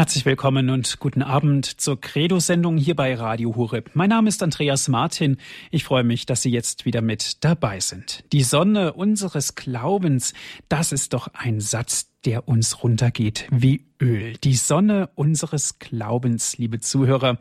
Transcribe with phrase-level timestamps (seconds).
[0.00, 3.90] Herzlich willkommen und guten Abend zur Credo-Sendung hier bei Radio Hureb.
[3.92, 5.36] Mein Name ist Andreas Martin.
[5.70, 8.24] Ich freue mich, dass Sie jetzt wieder mit dabei sind.
[8.32, 10.32] Die Sonne unseres Glaubens,
[10.70, 14.38] das ist doch ein Satz, der uns runtergeht wie Öl.
[14.42, 17.36] Die Sonne unseres Glaubens, liebe Zuhörer.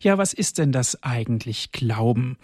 [0.00, 2.38] Ja, was ist denn das eigentlich Glauben?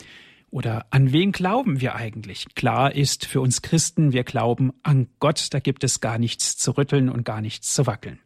[0.50, 2.46] Oder an wen glauben wir eigentlich?
[2.54, 6.76] Klar ist für uns Christen, wir glauben an Gott, da gibt es gar nichts zu
[6.76, 8.18] rütteln und gar nichts zu wackeln.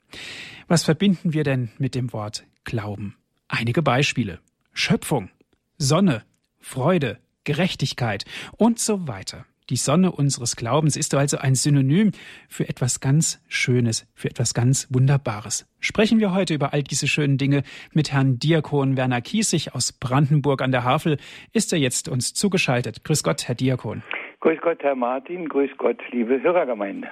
[0.67, 3.17] Was verbinden wir denn mit dem Wort Glauben?
[3.49, 4.41] Einige Beispiele.
[4.73, 5.31] Schöpfung,
[5.77, 6.25] Sonne,
[6.61, 8.25] Freude, Gerechtigkeit
[8.57, 9.45] und so weiter.
[9.71, 12.11] Die Sonne unseres Glaubens ist also ein Synonym
[12.51, 15.67] für etwas ganz Schönes, für etwas ganz Wunderbares.
[15.81, 17.63] Sprechen wir heute über all diese schönen Dinge
[17.95, 21.17] mit Herrn Diakon Werner Kiesig aus Brandenburg an der Havel.
[21.55, 23.05] Ist er jetzt uns zugeschaltet?
[23.05, 24.03] Grüß Gott, Herr Diakon.
[24.41, 25.49] Grüß Gott, Herr Martin.
[25.49, 27.09] Grüß Gott, liebe Hörergemeinde.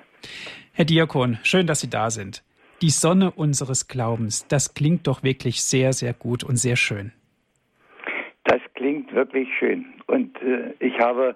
[0.74, 2.44] Herr Diakon, schön, dass Sie da sind.
[2.82, 7.12] Die Sonne unseres Glaubens, das klingt doch wirklich sehr, sehr gut und sehr schön.
[8.44, 9.86] Das klingt wirklich schön.
[10.06, 11.34] Und äh, ich habe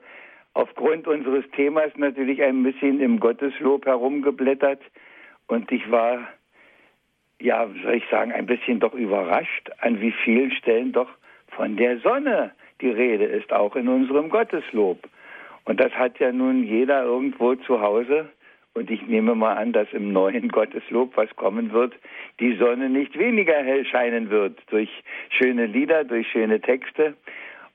[0.57, 4.81] aufgrund unseres Themas natürlich ein bisschen im Gotteslob herumgeblättert
[5.49, 6.29] und ich war,
[7.39, 11.11] ja, soll ich sagen, ein bisschen doch überrascht, an wie vielen Stellen doch
[11.49, 14.99] von der Sonne die Rede ist, auch in unserem Gotteslob.
[15.67, 18.31] Und das hat ja nun jeder irgendwo zu Hause.
[18.73, 21.95] Und ich nehme mal an, dass im neuen Gotteslob, was kommen wird,
[22.41, 24.91] die Sonne nicht weniger hell scheinen wird durch
[25.29, 27.15] schöne Lieder, durch schöne Texte.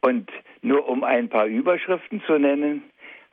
[0.02, 0.32] Und
[0.62, 2.84] nur um ein paar Überschriften zu nennen,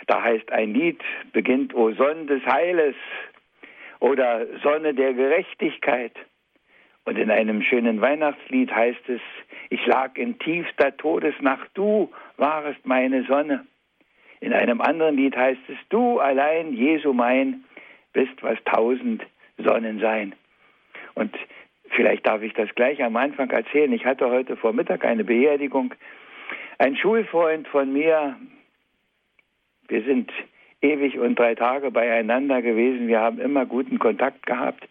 [0.07, 1.01] da heißt ein Lied,
[1.33, 2.95] beginnt O Sonne des Heiles
[4.01, 6.13] oder Sonne der Gerechtigkeit.
[7.05, 9.21] Und in einem schönen Weihnachtslied heißt es,
[9.71, 13.67] ich lag in tiefster Todesnacht, du warest meine Sonne.
[14.41, 17.65] In einem anderen Lied heißt es, du allein, Jesu mein,
[18.13, 19.25] bist, was tausend
[19.59, 20.35] Sonnen sein.
[21.15, 21.35] Und
[21.91, 23.93] vielleicht darf ich das gleich am Anfang erzählen.
[23.93, 25.95] Ich hatte heute Vormittag eine Beerdigung
[26.79, 28.37] ein Schulfreund von mir,
[29.89, 30.31] wir sind
[30.81, 34.89] ewig und drei Tage beieinander gewesen, wir haben immer guten Kontakt gehabt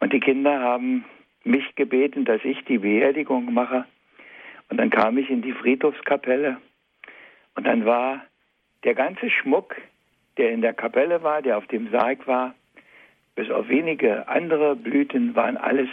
[0.00, 1.04] und die Kinder haben
[1.44, 3.84] mich gebeten, dass ich die Beerdigung mache.
[4.68, 6.58] Und dann kam ich in die Friedhofskapelle
[7.56, 8.24] und dann war
[8.84, 9.76] der ganze Schmuck,
[10.38, 12.54] der in der Kapelle war, der auf dem Sarg war,
[13.34, 15.88] bis auf wenige andere Blüten waren alles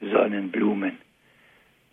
[0.00, 0.98] Sonnenblumen.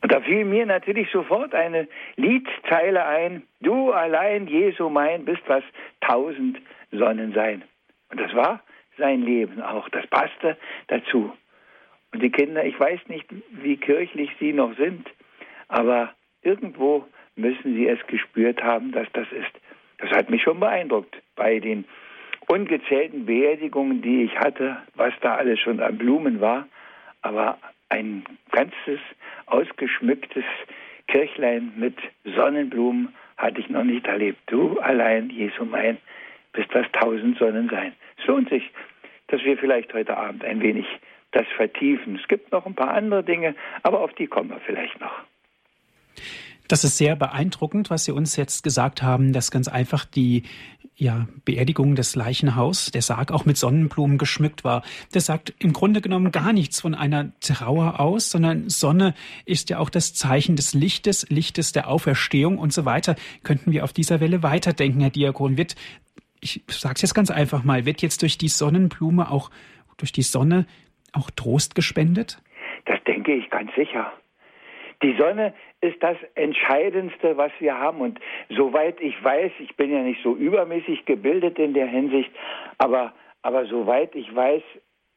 [0.06, 5.64] Und da fiel mir natürlich sofort eine Liedzeile ein, du allein, Jesu mein, bist was
[6.00, 6.62] tausend
[6.92, 7.64] Sonnen sein.
[8.12, 8.62] Und das war
[9.00, 10.58] sein Leben auch, das passte
[10.90, 11.34] dazu.
[12.14, 15.10] Und die Kinder, ich weiß nicht, wie kirchlich sie noch sind,
[15.70, 19.60] aber irgendwo müssen sie es gespürt haben, dass das ist.
[19.98, 21.84] Das hat mich schon beeindruckt bei den
[22.48, 26.68] ungezählten Beerdigungen, die ich hatte, was da alles schon an Blumen war.
[27.24, 27.58] Aber
[27.90, 29.00] ein ganzes
[29.46, 30.46] ausgeschmücktes
[31.08, 34.40] Kirchlein mit Sonnenblumen hatte ich noch nicht erlebt.
[34.48, 35.98] Du allein, Jesu mein,
[36.54, 37.94] bist was tausend Sonnen sein.
[38.18, 38.70] Es lohnt sich,
[39.28, 40.86] dass wir vielleicht heute Abend ein wenig
[41.32, 42.18] das vertiefen.
[42.22, 45.24] Es gibt noch ein paar andere Dinge, aber auf die kommen wir vielleicht noch.
[46.68, 50.44] Das ist sehr beeindruckend, was Sie uns jetzt gesagt haben, dass ganz einfach die
[50.98, 54.82] ja, Beerdigung des Leichenhaus, der Sarg auch mit Sonnenblumen geschmückt war.
[55.12, 59.14] Das sagt im Grunde genommen gar nichts von einer Trauer aus, sondern Sonne
[59.46, 63.16] ist ja auch das Zeichen des Lichtes, Lichtes der Auferstehung und so weiter.
[63.44, 65.58] Könnten wir auf dieser Welle weiterdenken, Herr Diakon?
[65.58, 65.76] Wird,
[66.40, 69.52] ich sage es jetzt ganz einfach mal, wird jetzt durch die Sonnenblume auch,
[69.98, 70.66] durch die Sonne
[71.12, 72.42] auch Trost gespendet?
[72.86, 74.14] Das denke ich ganz sicher.
[75.02, 78.02] Die Sonne ist das Entscheidendste, was wir haben.
[78.02, 78.20] Und
[78.50, 82.32] soweit ich weiß, ich bin ja nicht so übermäßig gebildet in der Hinsicht,
[82.78, 84.64] aber, aber soweit ich weiß,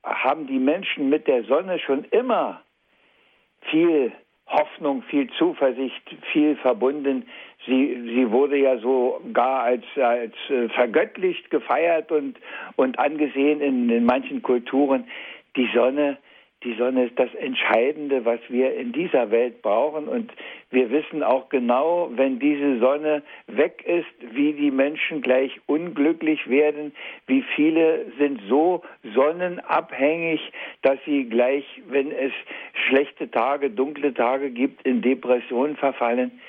[0.04, 2.62] haben die Menschen mit der Sonne schon immer
[3.70, 4.12] viel
[4.46, 6.02] Hoffnung, viel Zuversicht,
[6.32, 7.26] viel verbunden.
[7.66, 12.38] Sie, sie wurde ja so gar als, als äh, vergöttlicht gefeiert und,
[12.76, 15.04] und angesehen in, in manchen Kulturen.
[15.56, 16.16] Die Sonne
[16.64, 20.08] die Sonne ist das Entscheidende, was wir in dieser Welt brauchen.
[20.08, 20.32] Und
[20.70, 26.92] wir wissen auch genau, wenn diese Sonne weg ist, wie die Menschen gleich unglücklich werden.
[27.28, 28.82] Wie viele sind so
[29.14, 30.40] sonnenabhängig,
[30.82, 32.32] dass sie gleich, wenn es
[32.88, 36.40] schlechte Tage, dunkle Tage gibt, in Depression verfallen.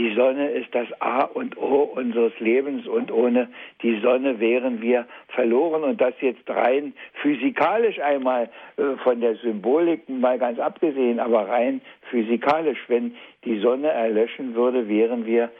[0.00, 3.50] Die Sonne ist das A und O unseres Lebens und ohne
[3.82, 5.84] die Sonne wären wir verloren.
[5.84, 8.48] Und das jetzt rein physikalisch einmal
[8.78, 13.14] äh, von der Symbolik mal ganz abgesehen, aber rein physikalisch, wenn
[13.44, 15.50] die Sonne erlöschen würde, wären wir,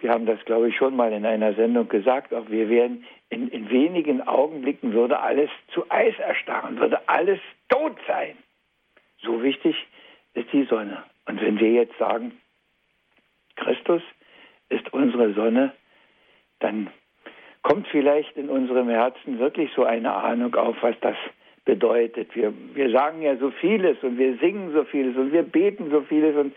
[0.00, 3.48] wir haben das glaube ich schon mal in einer Sendung gesagt, auch wir wären in,
[3.48, 7.40] in wenigen Augenblicken würde alles zu Eis erstarren, würde alles
[7.70, 8.36] tot sein.
[9.22, 9.74] so wichtig
[10.34, 11.04] ist die Sonne.
[11.24, 12.32] Und wenn wir jetzt sagen,
[13.58, 14.02] Christus
[14.68, 15.72] ist unsere Sonne,
[16.60, 16.90] dann
[17.62, 21.16] kommt vielleicht in unserem Herzen wirklich so eine Ahnung auf, was das
[21.64, 22.34] bedeutet.
[22.34, 26.00] Wir, wir sagen ja so vieles und wir singen so vieles und wir beten so
[26.02, 26.54] vieles und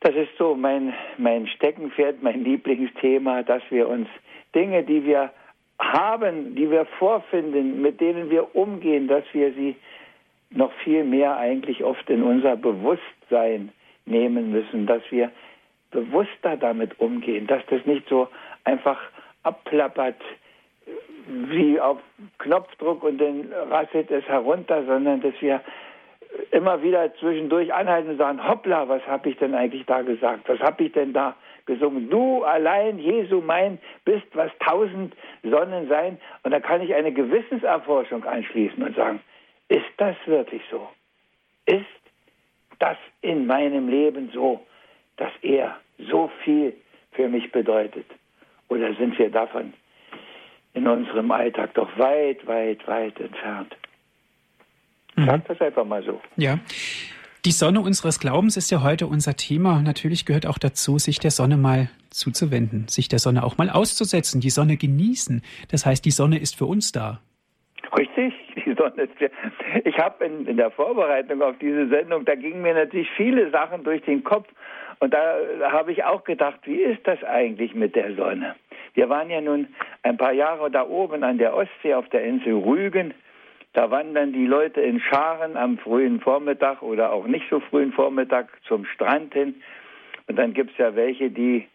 [0.00, 4.08] das ist so mein, mein Steckenpferd, mein Lieblingsthema, dass wir uns
[4.54, 5.30] Dinge, die wir
[5.78, 9.76] haben, die wir vorfinden, mit denen wir umgehen, dass wir sie
[10.50, 13.72] noch viel mehr eigentlich oft in unser Bewusstsein
[14.06, 15.30] nehmen müssen, dass wir
[15.90, 18.28] bewusster damit umgehen, dass das nicht so
[18.64, 18.98] einfach
[19.42, 20.20] abplappert
[21.26, 21.98] wie auf
[22.38, 25.60] Knopfdruck und dann rasselt es herunter, sondern dass wir
[26.50, 30.48] immer wieder zwischendurch anhalten und sagen, hoppla, was habe ich denn eigentlich da gesagt?
[30.48, 31.36] Was habe ich denn da
[31.66, 32.10] gesungen?
[32.10, 36.18] Du allein, Jesu mein, bist, was tausend Sonnen sein.
[36.42, 39.20] Und da kann ich eine Gewissenserforschung anschließen und sagen,
[39.68, 40.88] ist das wirklich so?
[41.66, 41.84] Ist
[42.78, 44.60] das in meinem Leben so,
[45.18, 45.76] dass er
[46.10, 46.74] so viel
[47.12, 48.06] für mich bedeutet?
[48.68, 49.72] Oder sind wir davon
[50.74, 53.76] in unserem Alltag doch weit, weit, weit entfernt?
[55.16, 55.26] Mhm.
[55.26, 56.20] Sag das einfach mal so.
[56.36, 56.58] Ja.
[57.44, 59.80] Die Sonne unseres Glaubens ist ja heute unser Thema.
[59.80, 64.40] Natürlich gehört auch dazu, sich der Sonne mal zuzuwenden, sich der Sonne auch mal auszusetzen,
[64.40, 65.42] die Sonne genießen.
[65.70, 67.20] Das heißt, die Sonne ist für uns da.
[67.96, 68.34] Richtig,
[68.86, 69.30] ist für.
[69.84, 73.84] Ich habe in, in der Vorbereitung auf diese Sendung, da gingen mir natürlich viele Sachen
[73.84, 74.48] durch den Kopf.
[75.00, 75.36] Und da
[75.70, 78.56] habe ich auch gedacht, wie ist das eigentlich mit der Sonne?
[78.94, 79.68] Wir waren ja nun
[80.02, 83.14] ein paar Jahre da oben an der Ostsee auf der Insel Rügen.
[83.74, 88.48] Da wandern die Leute in Scharen am frühen Vormittag oder auch nicht so frühen Vormittag
[88.66, 89.62] zum Strand hin.
[90.26, 91.68] Und dann gibt es ja welche, die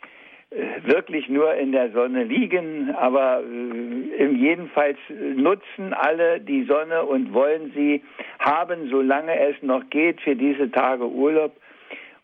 [0.85, 7.71] wirklich nur in der Sonne liegen, aber äh, jedenfalls nutzen alle die Sonne und wollen
[7.75, 8.03] sie
[8.39, 11.55] haben, solange es noch geht, für diese Tage Urlaub.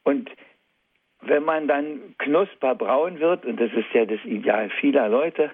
[0.03, 0.29] Und
[1.21, 5.51] wenn man dann knusperbraun wird, und das ist ja das Ideal vieler Leute,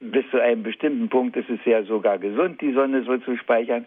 [0.00, 3.86] bis zu einem bestimmten Punkt ist es ja sogar gesund, die Sonne so zu speichern,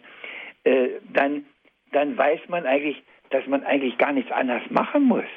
[0.64, 1.44] äh, dann,
[1.92, 5.28] dann weiß man eigentlich, dass man eigentlich gar nichts anderes machen muss,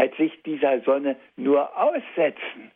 [0.00, 2.70] als sich dieser Sonne nur aussetzen.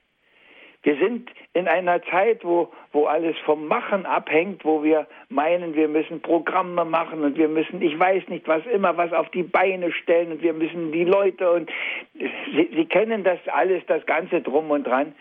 [0.82, 5.88] Wir sind in einer Zeit, wo, wo alles vom Machen abhängt, wo wir meinen, wir
[5.88, 9.91] müssen Programme machen und wir müssen, ich weiß nicht was, immer was auf die Beine
[9.93, 11.71] stellen und wir müssen die Leute und
[12.12, 15.15] Sie, Sie kennen das alles, das Ganze drum und dran.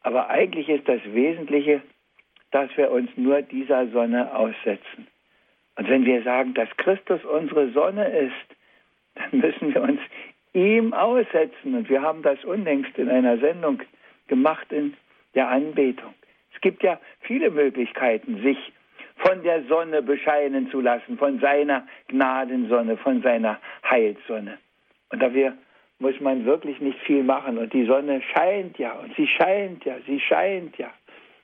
[0.00, 1.80] Aber eigentlich ist das Wesentliche,
[2.50, 5.06] dass wir uns nur dieser Sonne aussetzen.
[5.76, 8.56] Und wenn wir sagen, dass Christus unsere Sonne ist,
[9.14, 10.00] dann müssen wir uns
[10.54, 11.74] ihm aussetzen.
[11.74, 13.82] Und wir haben das unlängst in einer Sendung
[14.28, 14.94] gemacht in
[15.34, 16.14] der Anbetung.
[16.54, 18.58] Es gibt ja viele Möglichkeiten, sich
[19.16, 24.58] von der Sonne bescheinen zu lassen, von seiner Gnadensonne, von seiner Heilssonne.
[25.10, 25.54] Und dafür
[25.98, 27.58] muss man wirklich nicht viel machen.
[27.58, 30.92] Und die Sonne scheint ja, und sie scheint ja, sie scheint ja.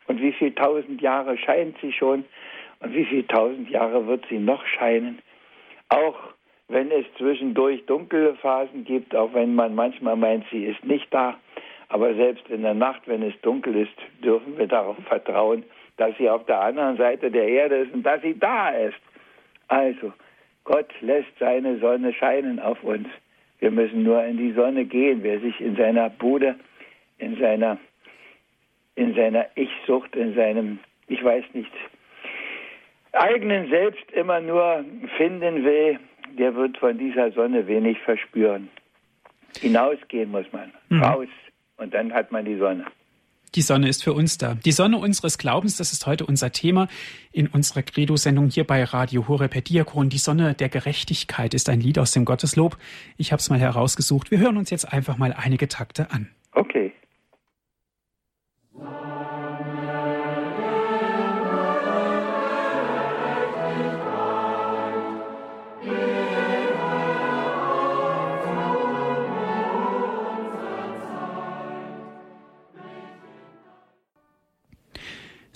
[0.07, 2.25] Und wie viele tausend Jahre scheint sie schon?
[2.81, 5.21] Und wie viele tausend Jahre wird sie noch scheinen?
[5.89, 6.17] Auch
[6.71, 11.39] wenn es zwischendurch dunkle Phasen gibt, auch wenn man manchmal meint, sie ist nicht da,
[11.89, 15.65] aber selbst in der Nacht, wenn es dunkel ist, dürfen wir darauf vertrauen,
[15.97, 18.99] dass sie auf der anderen Seite der Erde ist und dass sie da ist.
[19.69, 20.13] Also,
[20.65, 23.09] Gott lässt seine Sonne scheinen auf uns.
[23.59, 25.23] Wir müssen nur in die Sonne gehen.
[25.23, 26.55] Wer sich in seiner Bude,
[27.19, 27.79] in seiner,
[28.95, 31.73] in seiner Ich-Sucht, in seinem, ich weiß nicht,
[33.13, 34.85] eigenen Selbst immer nur
[35.17, 35.99] finden will,
[36.39, 38.69] der wird von dieser Sonne wenig verspüren.
[39.61, 41.03] Hinausgehen muss man, mhm.
[41.03, 41.29] raus
[41.77, 42.85] und dann hat man die Sonne.
[43.57, 44.55] Die Sonne ist für uns da.
[44.55, 46.87] Die Sonne unseres Glaubens, das ist heute unser Thema
[47.33, 50.09] in unserer Credo-Sendung hier bei Radio Horeb per Diakon.
[50.09, 52.77] Die Sonne der Gerechtigkeit ist ein Lied aus dem Gotteslob.
[53.17, 54.31] Ich habe es mal herausgesucht.
[54.31, 56.29] Wir hören uns jetzt einfach mal einige Takte an.
[56.53, 56.93] Okay.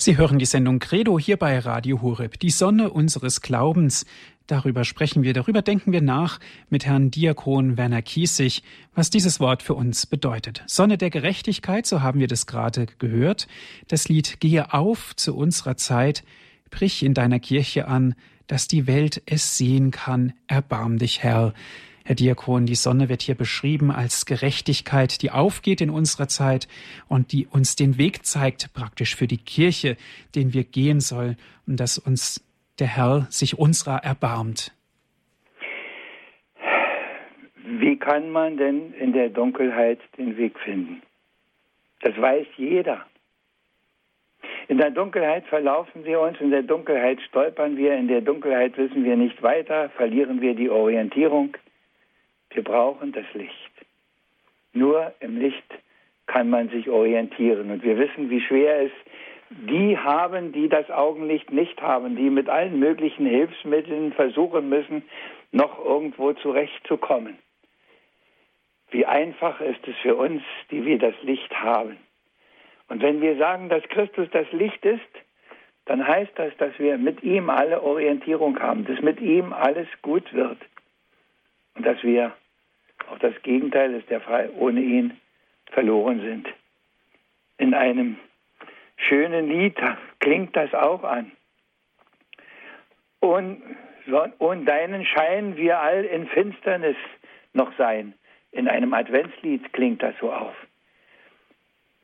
[0.04, 4.04] Sie hören die Sendung Credo hier bei Radio Horeb, die Sonne unseres Glaubens.
[4.46, 8.62] Darüber sprechen wir, darüber denken wir nach mit Herrn Diakon Werner Kiesig,
[8.94, 10.62] was dieses Wort für uns bedeutet.
[10.66, 13.48] Sonne der Gerechtigkeit, so haben wir das gerade gehört.
[13.88, 16.22] Das Lied Gehe auf zu unserer Zeit,
[16.68, 18.14] brich in deiner Kirche an,
[18.46, 21.54] dass die Welt es sehen kann, erbarm dich Herr.
[22.06, 26.68] Herr Diakon, die Sonne wird hier beschrieben als Gerechtigkeit, die aufgeht in unserer Zeit
[27.08, 29.96] und die uns den Weg zeigt, praktisch für die Kirche,
[30.34, 32.44] den wir gehen sollen und dass uns
[32.78, 34.74] der Herr sich unserer erbarmt.
[37.64, 41.00] Wie kann man denn in der Dunkelheit den Weg finden?
[42.02, 43.06] Das weiß jeder.
[44.68, 49.04] In der Dunkelheit verlaufen wir uns, in der Dunkelheit stolpern wir, in der Dunkelheit wissen
[49.04, 51.56] wir nicht weiter, verlieren wir die Orientierung.
[52.54, 53.70] Wir brauchen das Licht.
[54.72, 55.64] Nur im Licht
[56.26, 57.70] kann man sich orientieren.
[57.70, 58.92] Und wir wissen, wie schwer es
[59.50, 65.02] die haben, die das Augenlicht nicht haben, die mit allen möglichen Hilfsmitteln versuchen müssen,
[65.52, 67.38] noch irgendwo zurechtzukommen.
[68.90, 71.98] Wie einfach ist es für uns, die wir das Licht haben.
[72.88, 75.00] Und wenn wir sagen, dass Christus das Licht ist,
[75.86, 80.32] dann heißt das, dass wir mit ihm alle Orientierung haben, dass mit ihm alles gut
[80.32, 80.58] wird.
[81.74, 82.32] Und dass wir,
[83.10, 85.20] auch das Gegenteil ist der Fall, ohne ihn
[85.72, 86.48] verloren sind.
[87.58, 88.16] In einem
[88.96, 89.76] schönen Lied
[90.20, 91.32] klingt das auch an.
[93.20, 93.62] Und,
[94.38, 96.96] und deinen Schein wir all in Finsternis
[97.52, 98.14] noch sein.
[98.52, 100.54] In einem Adventslied klingt das so auf.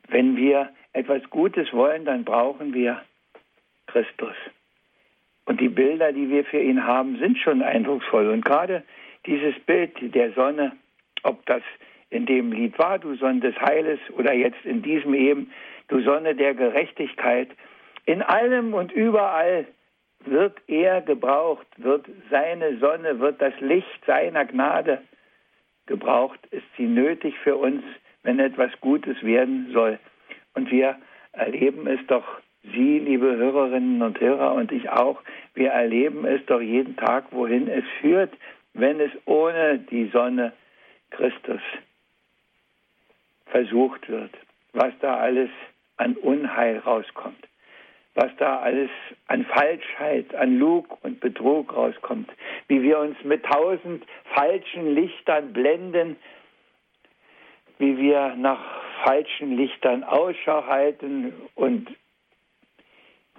[0.07, 3.01] Wenn wir etwas Gutes wollen, dann brauchen wir
[3.87, 4.35] Christus.
[5.45, 8.29] Und die Bilder, die wir für ihn haben, sind schon eindrucksvoll.
[8.29, 8.83] Und gerade
[9.25, 10.73] dieses Bild der Sonne,
[11.23, 11.61] ob das
[12.09, 15.51] in dem Lied war, du Sonne des Heiles, oder jetzt in diesem eben,
[15.87, 17.49] du Sonne der Gerechtigkeit,
[18.05, 19.65] in allem und überall
[20.25, 25.01] wird er gebraucht, wird seine Sonne, wird das Licht seiner Gnade
[25.85, 27.83] gebraucht, ist sie nötig für uns,
[28.23, 29.99] wenn etwas Gutes werden soll.
[30.53, 30.97] Und wir
[31.31, 32.25] erleben es doch,
[32.63, 35.19] Sie, liebe Hörerinnen und Hörer, und ich auch,
[35.55, 38.31] wir erleben es doch jeden Tag, wohin es führt,
[38.75, 40.53] wenn es ohne die Sonne
[41.11, 41.61] Christus
[43.45, 44.31] versucht wird,
[44.73, 45.49] was da alles
[45.97, 47.47] an Unheil rauskommt,
[48.15, 48.89] was da alles
[49.27, 52.29] an Falschheit, an Lug und Betrug rauskommt,
[52.67, 56.15] wie wir uns mit tausend falschen Lichtern blenden,
[57.77, 58.59] wie wir nach
[59.03, 61.89] falschen Lichtern Ausschau halten und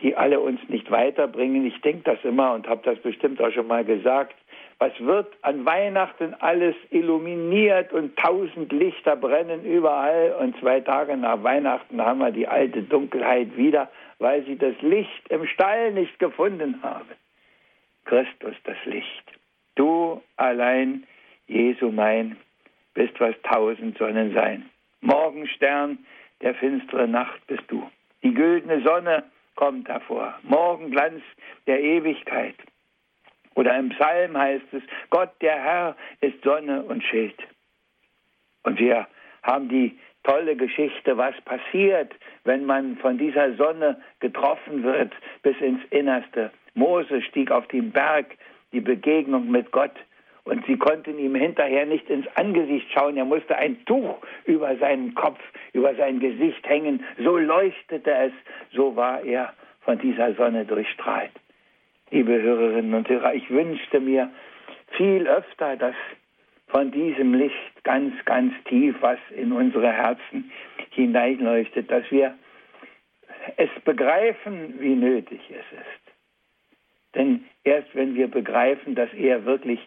[0.00, 1.64] die alle uns nicht weiterbringen.
[1.66, 4.34] Ich denke das immer und habe das bestimmt auch schon mal gesagt.
[4.82, 11.40] Was wird an Weihnachten alles illuminiert und tausend Lichter brennen überall und zwei Tage nach
[11.44, 16.82] Weihnachten haben wir die alte Dunkelheit wieder, weil sie das Licht im Stall nicht gefunden
[16.82, 17.10] haben.
[18.06, 19.22] Christus das Licht.
[19.76, 21.04] Du allein,
[21.46, 22.36] Jesu mein,
[22.92, 24.68] bist was tausend Sonnen sein.
[25.00, 25.98] Morgenstern
[26.40, 27.88] der finstere Nacht bist du.
[28.24, 29.22] Die güldene Sonne
[29.54, 30.34] kommt hervor.
[30.42, 31.22] Morgenglanz
[31.68, 32.56] der Ewigkeit.
[33.54, 37.36] Oder im Psalm heißt es, Gott der Herr ist Sonne und Schild.
[38.62, 39.06] Und wir
[39.42, 45.82] haben die tolle Geschichte, was passiert, wenn man von dieser Sonne getroffen wird bis ins
[45.90, 46.50] Innerste.
[46.74, 48.36] Mose stieg auf den Berg,
[48.72, 49.94] die Begegnung mit Gott
[50.44, 53.16] und sie konnten ihm hinterher nicht ins Angesicht schauen.
[53.16, 55.40] Er musste ein Tuch über seinen Kopf,
[55.72, 57.04] über sein Gesicht hängen.
[57.18, 58.32] So leuchtete es,
[58.72, 61.32] so war er von dieser Sonne durchstrahlt.
[62.12, 64.30] Liebe Hörerinnen und Hörer, ich wünschte mir
[64.98, 65.94] viel öfter, dass
[66.66, 70.52] von diesem Licht ganz, ganz tief, was in unsere Herzen
[70.90, 72.36] hineinleuchtet, dass wir
[73.56, 76.14] es begreifen, wie nötig es ist.
[77.14, 79.80] Denn erst wenn wir begreifen, dass er wirklich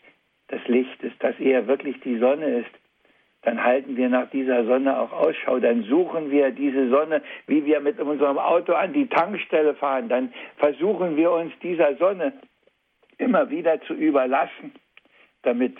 [0.47, 2.71] das Licht ist, dass er wirklich die Sonne ist,
[3.45, 7.79] dann halten wir nach dieser Sonne auch Ausschau, dann suchen wir diese Sonne, wie wir
[7.79, 12.33] mit unserem Auto an die Tankstelle fahren, dann versuchen wir uns dieser Sonne
[13.19, 14.73] immer wieder zu überlassen,
[15.43, 15.77] damit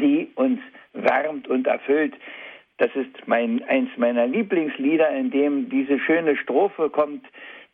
[0.00, 0.60] sie uns
[0.94, 2.14] wärmt und erfüllt.
[2.78, 7.24] Das ist mein, eins meiner Lieblingslieder, in dem diese schöne Strophe kommt.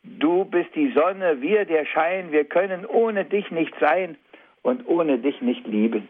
[0.03, 4.17] Du bist die Sonne, wir der Schein, wir können ohne dich nicht sein
[4.61, 6.09] und ohne dich nicht lieben.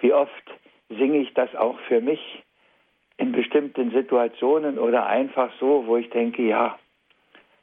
[0.00, 0.59] Wie oft
[0.90, 2.42] singe ich das auch für mich
[3.16, 6.78] in bestimmten Situationen oder einfach so, wo ich denke, ja,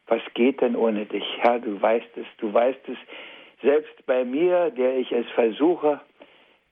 [0.07, 1.25] was geht denn ohne dich?
[1.39, 2.98] Herr, du weißt es, du weißt es
[3.62, 6.00] selbst bei mir, der ich es versuche,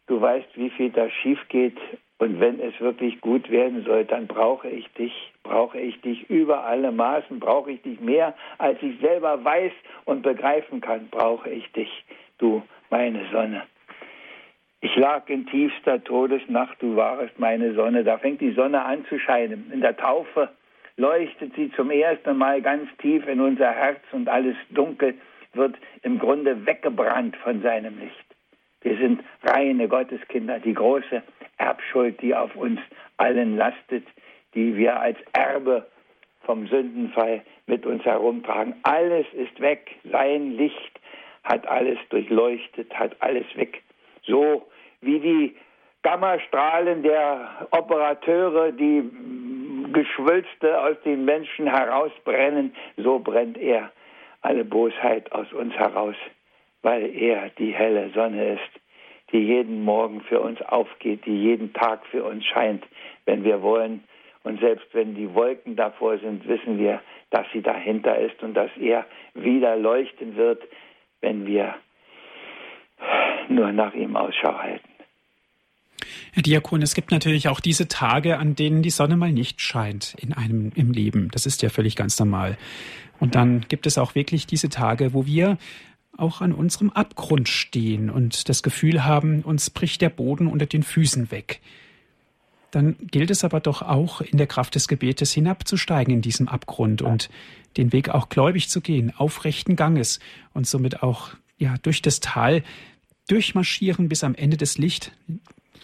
[0.07, 1.77] du weißt, wie viel da schief geht
[2.17, 6.63] und wenn es wirklich gut werden soll, dann brauche ich dich, brauche ich dich über
[6.63, 9.74] alle Maßen, brauche ich dich mehr, als ich selber weiß
[10.05, 12.05] und begreifen kann, brauche ich dich,
[12.38, 13.63] du meine Sonne.
[14.86, 18.04] Ich lag in tiefster Todesnacht, du warst meine Sonne.
[18.04, 19.72] Da fängt die Sonne an zu scheinen.
[19.72, 20.50] In der Taufe
[20.96, 25.15] leuchtet sie zum ersten Mal ganz tief in unser Herz und alles Dunkel
[25.54, 28.25] wird im Grunde weggebrannt von seinem Licht.
[28.82, 31.24] Wir sind reine Gotteskinder, die große
[31.58, 32.80] Erbschuld, die auf uns
[33.18, 34.06] allen lastet,
[34.54, 35.88] die wir als Erbe
[36.44, 38.75] vom Sündenfall mit uns herumtragen.
[38.84, 41.00] Alles ist weg, sein Licht
[41.44, 43.82] hat alles durchleuchtet, hat alles weg.
[44.27, 44.68] So
[45.05, 45.55] wie die
[46.03, 49.09] Gammastrahlen der Operateure, die
[49.91, 53.91] Geschwülste aus den Menschen herausbrennen, so brennt er
[54.41, 56.15] alle Bosheit aus uns heraus,
[56.83, 58.81] weil er die helle Sonne ist,
[59.31, 62.83] die jeden Morgen für uns aufgeht, die jeden Tag für uns scheint,
[63.25, 64.03] wenn wir wollen.
[64.43, 68.69] Und selbst wenn die Wolken davor sind, wissen wir, dass sie dahinter ist und dass
[68.79, 70.62] er wieder leuchten wird,
[71.21, 71.74] wenn wir
[73.50, 74.94] nur nach ihm Ausschau halten.
[76.36, 80.15] Herr Diakon, es gibt natürlich auch diese Tage, an denen die Sonne mal nicht scheint
[80.20, 81.30] in einem im Leben.
[81.32, 82.58] Das ist ja völlig ganz normal.
[83.22, 85.58] Und dann gibt es auch wirklich diese Tage, wo wir
[86.18, 90.84] auch an unserem Abgrund stehen und das Gefühl haben, uns bricht der Boden unter den
[90.84, 91.62] Füßen weg.
[92.70, 97.01] Dann gilt es aber doch auch in der Kraft des Gebetes hinabzusteigen in diesem Abgrund
[97.01, 97.30] und
[97.77, 100.20] den Weg auch gläubig zu gehen, aufrechten Ganges
[100.54, 102.62] und somit auch ja durch das Tal
[103.30, 105.13] durchmarschieren bis am Ende des Licht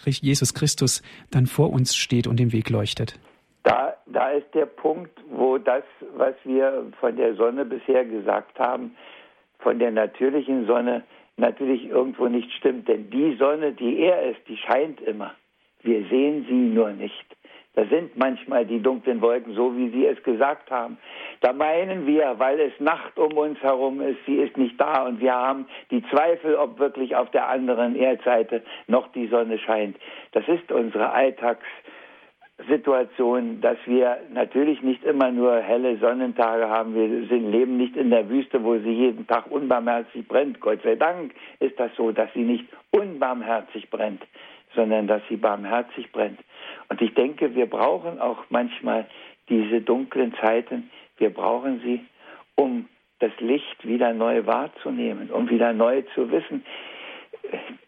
[0.04, 3.18] Jesus Christus dann vor uns steht und den Weg leuchtet.
[3.62, 5.84] Da, da ist der Punkt, wo das,
[6.16, 8.96] was wir von der Sonne bisher gesagt haben,
[9.58, 11.04] von der natürlichen Sonne
[11.36, 12.88] natürlich irgendwo nicht stimmt.
[12.88, 15.32] Denn die Sonne, die er ist, die scheint immer.
[15.82, 17.26] Wir sehen sie nur nicht.
[17.74, 20.98] Da sind manchmal die dunklen Wolken, so wie Sie es gesagt haben.
[21.40, 25.20] Da meinen wir, weil es Nacht um uns herum ist, sie ist nicht da und
[25.20, 29.96] wir haben die Zweifel, ob wirklich auf der anderen Erdseite noch die Sonne scheint.
[30.32, 36.94] Das ist unsere Alltagssituation, dass wir natürlich nicht immer nur helle Sonnentage haben.
[36.94, 40.60] Wir sind, leben nicht in der Wüste, wo sie jeden Tag unbarmherzig brennt.
[40.60, 44.20] Gott sei Dank ist das so, dass sie nicht unbarmherzig brennt,
[44.74, 46.38] sondern dass sie barmherzig brennt.
[46.88, 49.06] Und ich denke, wir brauchen auch manchmal
[49.48, 52.04] diese dunklen Zeiten, wir brauchen sie,
[52.54, 56.64] um das Licht wieder neu wahrzunehmen, um wieder neu zu wissen.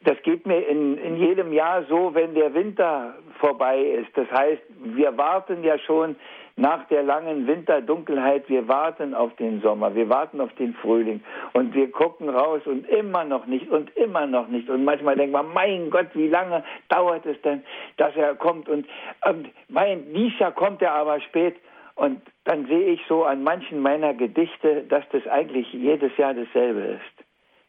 [0.02, 4.16] Das geht mir in, in jedem Jahr so, wenn der Winter vorbei ist.
[4.16, 6.16] Das heißt, wir warten ja schon
[6.56, 11.74] nach der langen Winterdunkelheit, wir warten auf den Sommer, wir warten auf den Frühling und
[11.74, 14.68] wir gucken raus und immer noch nicht und immer noch nicht.
[14.68, 17.64] Und manchmal denkt man, mein Gott, wie lange dauert es denn,
[17.96, 18.68] dass er kommt?
[18.68, 18.86] Und
[19.24, 21.56] ähm, mein, dies Jahr kommt er aber spät.
[21.96, 26.80] Und dann sehe ich so an manchen meiner Gedichte, dass das eigentlich jedes Jahr dasselbe
[26.80, 27.26] ist.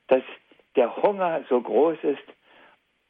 [0.07, 0.23] Dass
[0.75, 2.23] der Hunger so groß ist,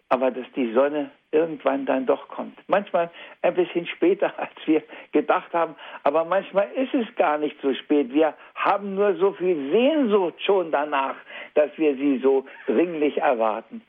[0.10, 2.58] aber dass die Sonne irgendwann dann doch kommt.
[2.68, 7.74] Manchmal ein bisschen später, als wir gedacht haben, aber manchmal ist es gar nicht so
[7.74, 8.14] spät.
[8.14, 11.16] Wir haben nur so viel Sehnsucht schon danach,
[11.54, 13.82] dass wir sie so dringlich erwarten.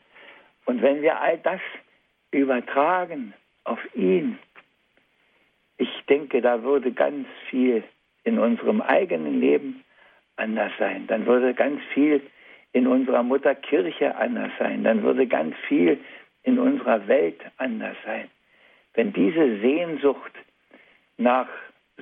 [0.64, 1.60] Und wenn wir all das
[2.32, 3.32] übertragen
[3.64, 4.38] auf ihn,
[5.78, 7.84] ich denke, da würde ganz viel
[8.24, 9.84] in unserem eigenen Leben
[10.36, 11.06] anders sein.
[11.06, 12.20] Dann würde ganz viel
[12.72, 14.84] in unserer Mutter Kirche anders sein.
[14.84, 15.98] Dann würde ganz viel
[16.46, 18.30] in unserer Welt anders sein.
[18.94, 20.32] Wenn diese Sehnsucht
[21.18, 21.48] nach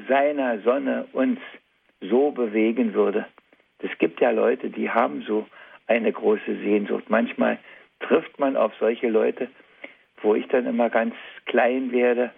[0.09, 1.41] seiner Sonne uns
[2.01, 3.27] so bewegen würde.
[3.79, 5.47] Es gibt ja Leute, die haben so
[5.87, 7.05] eine große Sehnsucht.
[7.09, 7.59] Manchmal
[8.01, 9.49] trifft man auf solche Leute,
[10.23, 11.15] wo ich dann immer ganz
[11.47, 12.31] klein werde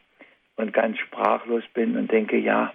[0.57, 2.73] und ganz sprachlos bin und denke, ja,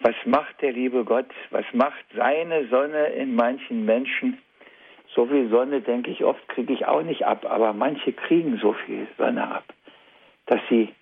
[0.00, 1.30] was macht der liebe Gott?
[1.50, 4.38] Was macht seine Sonne in manchen Menschen?
[5.14, 8.72] So viel Sonne, denke ich, oft kriege ich auch nicht ab, aber manche kriegen so
[8.72, 9.64] viel Sonne ab,
[10.46, 10.92] dass sie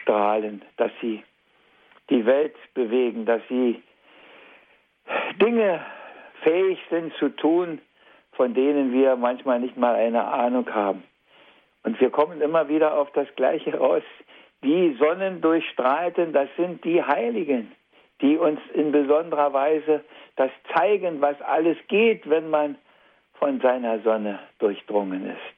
[0.00, 1.22] strahlen, dass sie
[2.08, 3.82] die Welt bewegen, dass sie
[5.40, 5.84] Dinge
[6.42, 7.80] fähig sind zu tun,
[8.32, 11.04] von denen wir manchmal nicht mal eine Ahnung haben.
[11.82, 14.02] Und wir kommen immer wieder auf das Gleiche raus.
[14.62, 17.72] Die Sonnendurchstrahlten, das sind die Heiligen,
[18.20, 20.04] die uns in besonderer Weise
[20.36, 22.76] das zeigen, was alles geht, wenn man
[23.40, 25.56] von seiner Sonne durchdrungen ist.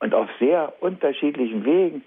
[0.00, 2.04] Und auf sehr unterschiedlichen Wegen.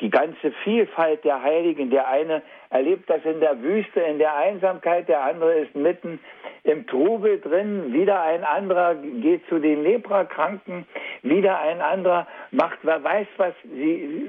[0.00, 5.08] Die ganze Vielfalt der Heiligen, der eine erlebt das in der Wüste, in der Einsamkeit,
[5.08, 6.18] der andere ist mitten
[6.64, 10.86] im Trubel drin, wieder ein anderer geht zu den Leprakranken,
[11.22, 13.54] wieder ein anderer macht, wer weiß was.
[13.62, 14.28] Sie,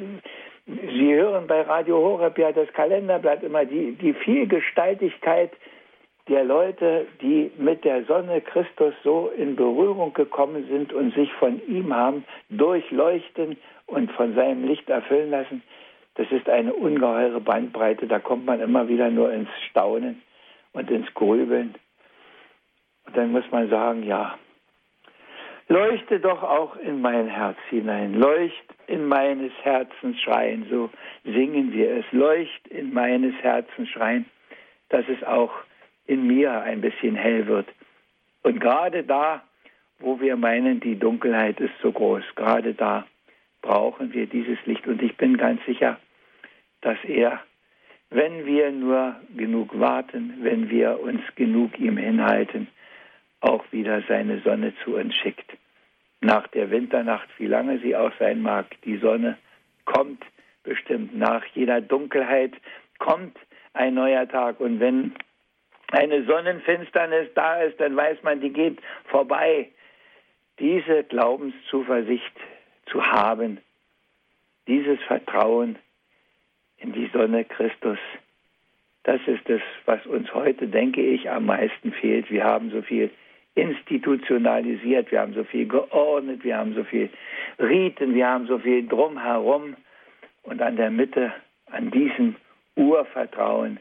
[0.65, 5.51] Sie hören bei Radio Horeb ja das Kalenderblatt immer die, die Vielgestaltigkeit
[6.29, 11.61] der Leute, die mit der Sonne Christus so in Berührung gekommen sind und sich von
[11.67, 13.57] ihm haben durchleuchten
[13.87, 15.61] und von seinem Licht erfüllen lassen,
[16.15, 18.07] das ist eine ungeheure Bandbreite.
[18.07, 20.21] Da kommt man immer wieder nur ins Staunen
[20.71, 21.75] und ins Grübeln.
[23.05, 24.37] Und dann muss man sagen, ja,
[25.67, 30.89] leuchte doch auch in mein Herz hinein, leucht in meines Herzens Schreien, so
[31.23, 34.25] singen wir es, leucht in meines Herzens Schreien,
[34.89, 35.51] dass es auch
[36.05, 37.67] in mir ein bisschen hell wird.
[38.43, 39.43] Und gerade da,
[39.99, 43.05] wo wir meinen, die Dunkelheit ist so groß, gerade da
[43.61, 44.85] brauchen wir dieses Licht.
[44.87, 45.97] Und ich bin ganz sicher,
[46.81, 47.41] dass er,
[48.09, 52.67] wenn wir nur genug warten, wenn wir uns genug ihm hinhalten,
[53.39, 55.51] auch wieder seine Sonne zu uns schickt.
[56.21, 59.37] Nach der Winternacht, wie lange sie auch sein mag, die Sonne
[59.85, 60.23] kommt
[60.63, 61.15] bestimmt.
[61.17, 62.53] Nach jeder Dunkelheit
[62.99, 63.37] kommt
[63.73, 64.59] ein neuer Tag.
[64.59, 65.13] Und wenn
[65.93, 69.69] eine Sonnenfinsternis da ist, dann weiß man, die geht vorbei.
[70.59, 72.33] Diese Glaubenszuversicht
[72.87, 73.59] zu haben,
[74.67, 75.77] dieses Vertrauen
[76.77, 77.99] in die Sonne Christus,
[79.03, 82.31] das ist es, was uns heute, denke ich, am meisten fehlt.
[82.31, 83.11] Wir haben so viel
[83.55, 87.09] institutionalisiert, wir haben so viel geordnet, wir haben so viel
[87.59, 89.75] Riten, wir haben so viel drumherum.
[90.43, 91.33] Und an der Mitte,
[91.67, 92.35] an diesem
[92.75, 93.79] Urvertrauen,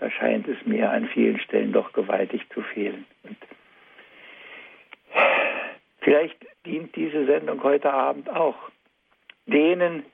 [0.00, 3.04] da scheint es mir an vielen Stellen doch gewaltig zu fehlen.
[3.22, 3.36] Und
[6.00, 8.56] vielleicht dient diese Sendung heute Abend auch
[9.44, 10.04] denen,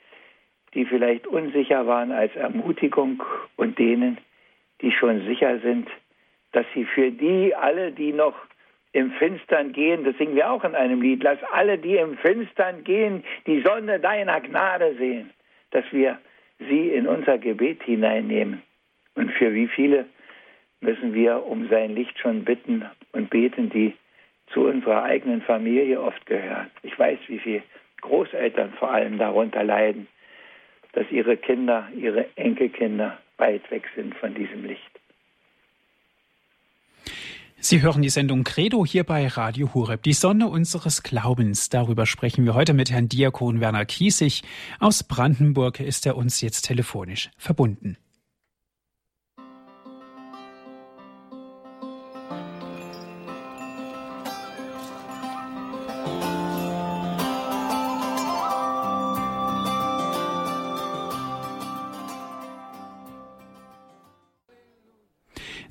[0.74, 3.22] die vielleicht unsicher waren als Ermutigung
[3.54, 4.18] und denen,
[4.80, 5.88] die schon sicher sind,
[6.50, 8.34] dass sie für die alle, die noch
[8.92, 12.82] im Finstern gehen, das singen wir auch in einem Lied, lass alle, die im Finstern
[12.82, 15.30] gehen, die Sonne deiner Gnade sehen,
[15.70, 16.18] dass wir
[16.58, 18.62] sie in unser Gebet hineinnehmen.
[19.16, 20.06] Und für wie viele
[20.80, 23.94] müssen wir um sein Licht schon bitten und beten, die
[24.52, 26.70] zu unserer eigenen Familie oft gehören.
[26.82, 27.62] Ich weiß, wie viele
[28.02, 30.06] Großeltern vor allem darunter leiden,
[30.92, 34.82] dass ihre Kinder, ihre Enkelkinder weit weg sind von diesem Licht.
[37.58, 41.68] Sie hören die Sendung Credo hier bei Radio Hureb, die Sonne unseres Glaubens.
[41.68, 44.42] Darüber sprechen wir heute mit Herrn Diakon Werner Kiesig.
[44.78, 47.96] Aus Brandenburg ist er uns jetzt telefonisch verbunden.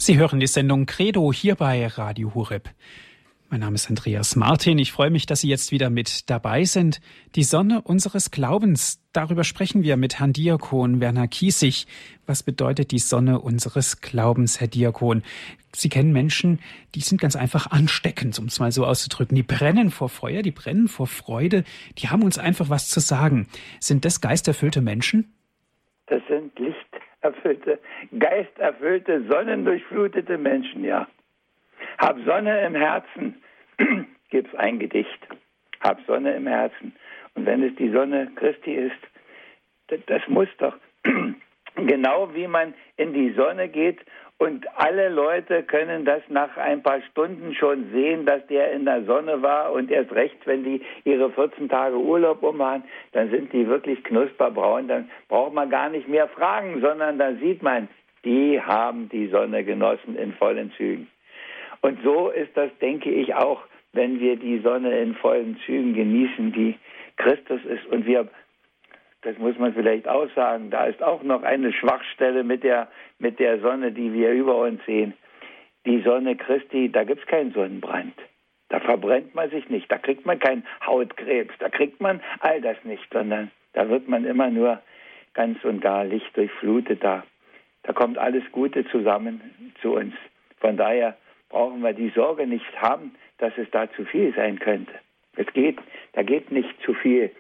[0.06, 2.70] Sie hören die Sendung Credo hier bei Radio Hureb.
[3.50, 4.78] Mein Name ist Andreas Martin.
[4.78, 7.02] Ich freue mich, dass Sie jetzt wieder mit dabei sind.
[7.34, 9.02] Die Sonne unseres Glaubens.
[9.14, 11.88] Darüber sprechen wir mit Herrn Diakon Werner Kiesig.
[12.28, 15.24] Was bedeutet die Sonne unseres Glaubens, Herr Diakon?
[15.76, 16.60] Sie kennen Menschen,
[16.94, 19.36] die sind ganz einfach ansteckend, um es mal so auszudrücken.
[19.36, 21.64] Die brennen vor Feuer, die brennen vor Freude.
[21.98, 23.48] Die haben uns einfach was zu sagen.
[23.80, 25.34] Sind das geisterfüllte Menschen?
[26.06, 26.85] Das sind Licht
[27.26, 27.80] erfüllte,
[28.18, 31.08] geisterfüllte, sonnendurchflutete Menschen, ja.
[31.98, 33.42] Hab Sonne im Herzen,
[34.30, 35.28] gibt's ein Gedicht.
[35.82, 36.96] Hab Sonne im Herzen.
[37.36, 39.02] Und wenn es die Sonne Christi ist,
[39.88, 40.76] das, das muss doch
[41.76, 44.00] genau wie man in die Sonne geht
[44.38, 49.04] und alle Leute können das nach ein paar Stunden schon sehen, dass der in der
[49.06, 52.84] Sonne war und erst recht, wenn die ihre 14 Tage Urlaub ummachen,
[53.14, 57.64] dann sind die wirklich knusperbraun, dann braucht man gar nicht mehr fragen, sondern dann sieht
[57.64, 57.88] man,
[58.26, 61.08] die haben die Sonne genossen in vollen Zügen.
[61.82, 63.62] Und so ist das, denke ich, auch,
[63.94, 66.76] wenn wir die Sonne in vollen Zügen genießen, die
[67.16, 67.86] Christus ist.
[67.86, 68.28] Und wir
[69.26, 73.40] das muss man vielleicht auch sagen, da ist auch noch eine Schwachstelle mit der, mit
[73.40, 75.14] der Sonne, die wir über uns sehen.
[75.86, 78.14] Die Sonne Christi, da gibt es keinen Sonnenbrand.
[78.70, 82.78] Da verbrennt man sich nicht, da kriegt man keinen Hautkrebs, da kriegt man all das
[82.84, 84.80] nicht, sondern da wird man immer nur
[85.34, 87.04] ganz und gar Licht durchflutet.
[87.04, 87.24] Da,
[87.82, 89.42] da kommt alles Gute zusammen
[89.82, 90.14] zu uns.
[90.60, 91.18] Von daher
[91.50, 94.94] brauchen wir die Sorge nicht haben, dass es da zu viel sein könnte.
[95.36, 95.80] Es geht,
[96.14, 97.32] da geht nicht zu viel.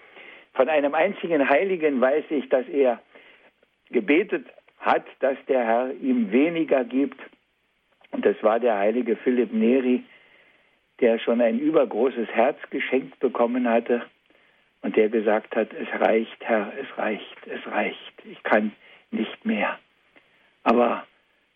[0.55, 3.01] Von einem einzigen Heiligen weiß ich, dass er
[3.91, 4.47] gebetet
[4.79, 7.19] hat, dass der Herr ihm weniger gibt.
[8.11, 10.03] Und das war der heilige Philipp Neri,
[11.01, 14.03] der schon ein übergroßes Herz geschenkt bekommen hatte
[14.81, 18.71] und der gesagt hat, es reicht, Herr, es reicht, es reicht, ich kann
[19.11, 19.77] nicht mehr.
[20.63, 21.05] Aber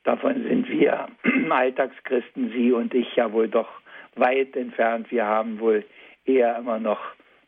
[0.03, 1.07] davon sind wir
[1.49, 3.69] Alltagschristen, Sie und ich ja wohl doch
[4.15, 5.09] weit entfernt.
[5.09, 5.85] Wir haben wohl
[6.25, 6.99] eher immer noch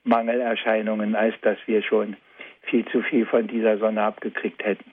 [0.03, 2.17] Mangelerscheinungen, als dass wir schon
[2.63, 4.91] viel zu viel von dieser Sonne abgekriegt hätten.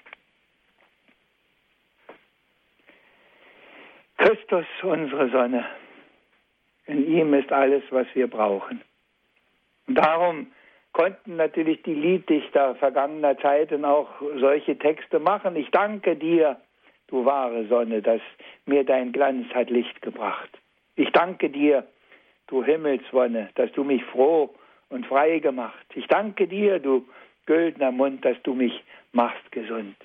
[4.16, 5.64] Christus, unsere Sonne,
[6.86, 8.80] in ihm ist alles, was wir brauchen.
[9.86, 10.48] Darum
[10.92, 15.54] konnten natürlich die Lieddichter vergangener Zeiten auch solche Texte machen.
[15.54, 16.60] Ich danke dir,
[17.06, 18.20] du wahre Sonne, dass
[18.66, 20.50] mir dein Glanz hat Licht gebracht.
[20.96, 21.86] Ich danke dir,
[22.48, 24.52] du Himmelswonne, dass du mich froh
[24.90, 25.87] und frei gemacht.
[25.94, 27.07] Ich danke dir, du
[27.46, 29.96] güldner Mund, dass du mich machst gesund.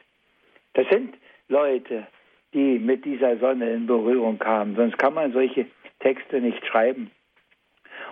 [0.73, 1.15] Das sind
[1.49, 2.07] Leute,
[2.53, 5.65] die mit dieser Sonne in Berührung kamen, sonst kann man solche
[5.99, 7.11] Texte nicht schreiben.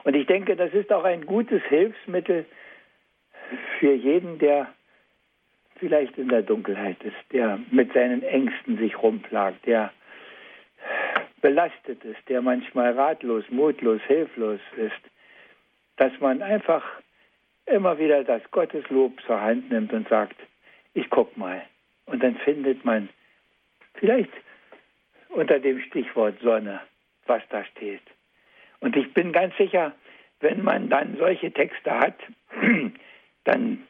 [0.03, 2.45] Und ich denke, das ist auch ein gutes Hilfsmittel
[3.79, 4.73] für jeden, der
[5.75, 9.91] vielleicht in der Dunkelheit ist, der mit seinen Ängsten sich rumplagt, der
[11.41, 15.10] belastet ist, der manchmal ratlos, mutlos, hilflos ist,
[15.97, 16.83] dass man einfach
[17.65, 20.35] immer wieder das Gotteslob zur Hand nimmt und sagt,
[20.93, 21.61] ich guck mal.
[22.05, 23.09] Und dann findet man
[23.95, 24.31] vielleicht
[25.29, 26.81] unter dem Stichwort Sonne,
[27.25, 28.01] was da steht.
[28.79, 29.93] Und ich bin ganz sicher,
[30.39, 32.15] wenn man dann solche Texte hat,
[33.45, 33.87] dann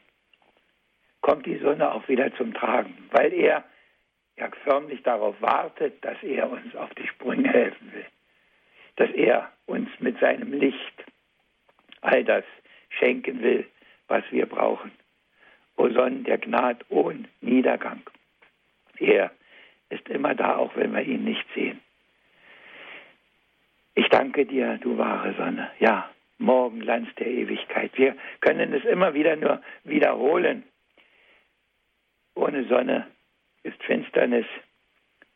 [1.22, 3.64] kommt die Sonne auch wieder zum Tragen, weil er
[4.36, 8.06] ja förmlich darauf wartet, dass er uns auf die Sprünge helfen will,
[8.96, 11.04] dass er uns mit seinem Licht
[12.02, 12.44] all das
[12.90, 13.66] schenken will,
[14.08, 14.92] was wir brauchen.
[15.76, 18.02] O Sonne der Gnade ohne Niedergang.
[18.98, 19.30] Er
[19.88, 21.80] ist immer da, auch wenn wir ihn nicht sehen.
[23.94, 25.70] Ich danke dir, du wahre Sonne.
[25.78, 27.90] Ja, Morgenlands der Ewigkeit.
[27.96, 30.64] Wir können es immer wieder nur wiederholen.
[32.34, 33.06] Ohne Sonne
[33.62, 34.46] ist Finsternis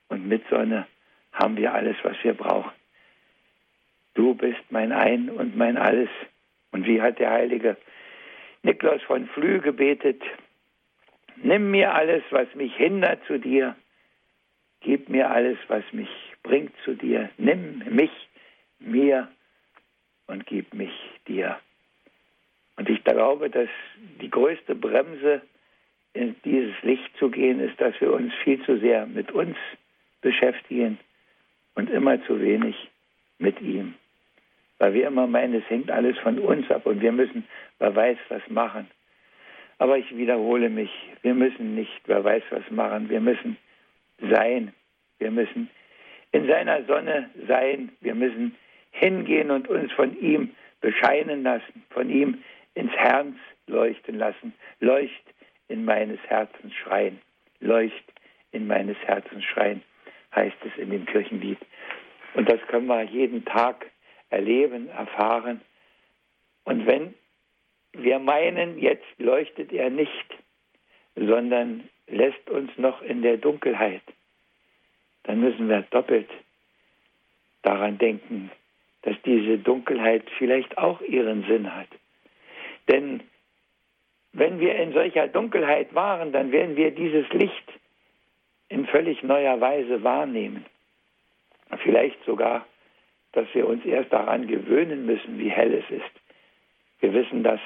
[0.08, 0.86] und mit Sonne
[1.32, 2.72] haben wir alles, was wir brauchen.
[4.14, 6.08] Du bist mein Ein und mein Alles.
[6.76, 7.78] Und wie hat der heilige
[8.62, 10.22] Niklaus von Flü gebetet,
[11.36, 13.74] nimm mir alles, was mich hindert zu dir,
[14.80, 16.10] gib mir alles, was mich
[16.42, 18.10] bringt zu dir, nimm mich,
[18.78, 19.26] mir
[20.26, 20.92] und gib mich
[21.26, 21.58] dir.
[22.76, 23.70] Und ich glaube, dass
[24.20, 25.40] die größte Bremse
[26.12, 29.56] in dieses Licht zu gehen, ist, dass wir uns viel zu sehr mit uns
[30.20, 30.98] beschäftigen
[31.74, 32.76] und immer zu wenig
[33.38, 33.94] mit ihm.
[34.78, 37.44] Weil wir immer meinen, es hängt alles von uns ab und wir müssen,
[37.78, 38.90] wer weiß, was machen.
[39.78, 40.90] Aber ich wiederhole mich,
[41.22, 43.08] wir müssen nicht, wer weiß, was machen.
[43.08, 43.56] Wir müssen
[44.30, 44.72] sein.
[45.18, 45.70] Wir müssen
[46.32, 47.92] in seiner Sonne sein.
[48.00, 48.56] Wir müssen
[48.90, 52.42] hingehen und uns von ihm bescheinen lassen, von ihm
[52.74, 53.34] ins Herz
[53.66, 54.54] leuchten lassen.
[54.80, 55.24] Leucht
[55.68, 57.20] in meines Herzens schreien.
[57.60, 58.12] Leucht
[58.52, 59.82] in meines Herzens schreien,
[60.34, 61.58] heißt es in dem Kirchenlied.
[62.34, 63.86] Und das können wir jeden Tag
[64.30, 65.60] erleben, erfahren.
[66.64, 67.14] Und wenn
[67.92, 70.26] wir meinen, jetzt leuchtet er nicht,
[71.14, 74.02] sondern lässt uns noch in der Dunkelheit,
[75.24, 76.28] dann müssen wir doppelt
[77.62, 78.50] daran denken,
[79.02, 81.88] dass diese Dunkelheit vielleicht auch ihren Sinn hat.
[82.88, 83.22] Denn
[84.32, 87.72] wenn wir in solcher Dunkelheit waren, dann werden wir dieses Licht
[88.68, 90.66] in völlig neuer Weise wahrnehmen.
[91.82, 92.66] Vielleicht sogar,
[93.36, 96.10] dass wir uns erst daran gewöhnen müssen, wie hell es ist.
[97.00, 97.60] Wir wissen das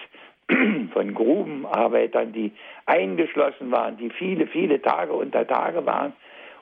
[0.93, 2.51] von Grubenarbeitern, die
[2.87, 6.13] eingeschlossen waren, die viele, viele Tage unter Tage waren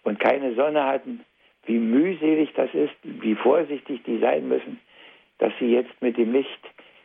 [0.02, 1.24] und keine Sonne hatten,
[1.64, 4.78] wie mühselig das ist, wie vorsichtig die sein müssen,
[5.38, 6.60] dass sie jetzt mit dem Licht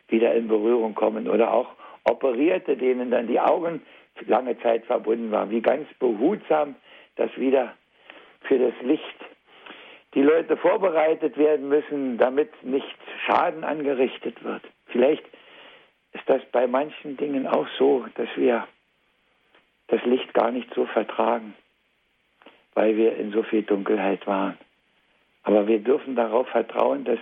[0.08, 1.70] wieder in Berührung kommen oder auch
[2.04, 3.80] Operierte, denen dann die Augen
[4.26, 6.74] lange Zeit verbunden waren, wie ganz behutsam
[7.16, 7.74] das wieder
[8.42, 9.24] für das Licht
[10.14, 12.96] die Leute vorbereitet werden müssen, damit nicht
[13.26, 14.62] Schaden angerichtet wird.
[14.86, 15.24] Vielleicht
[16.12, 18.66] ist das bei manchen Dingen auch so, dass wir
[19.88, 21.54] das Licht gar nicht so vertragen,
[22.74, 24.56] weil wir in so viel Dunkelheit waren.
[25.42, 27.18] Aber wir dürfen darauf vertrauen, dass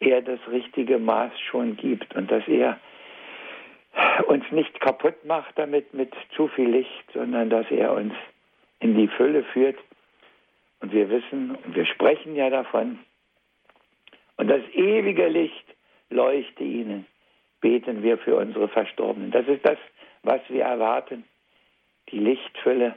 [0.00, 2.78] er das richtige Maß schon gibt und dass er
[4.26, 8.14] uns nicht kaputt macht damit mit zu viel Licht, sondern dass er uns
[8.80, 9.76] in die Fülle führt.
[10.82, 12.98] Und wir wissen, und wir sprechen ja davon,
[14.36, 15.64] und das ewige Licht
[16.10, 17.06] leuchte ihnen,
[17.60, 19.30] beten wir für unsere Verstorbenen.
[19.30, 19.78] Das ist das,
[20.24, 21.24] was wir erwarten,
[22.10, 22.96] die Lichtfülle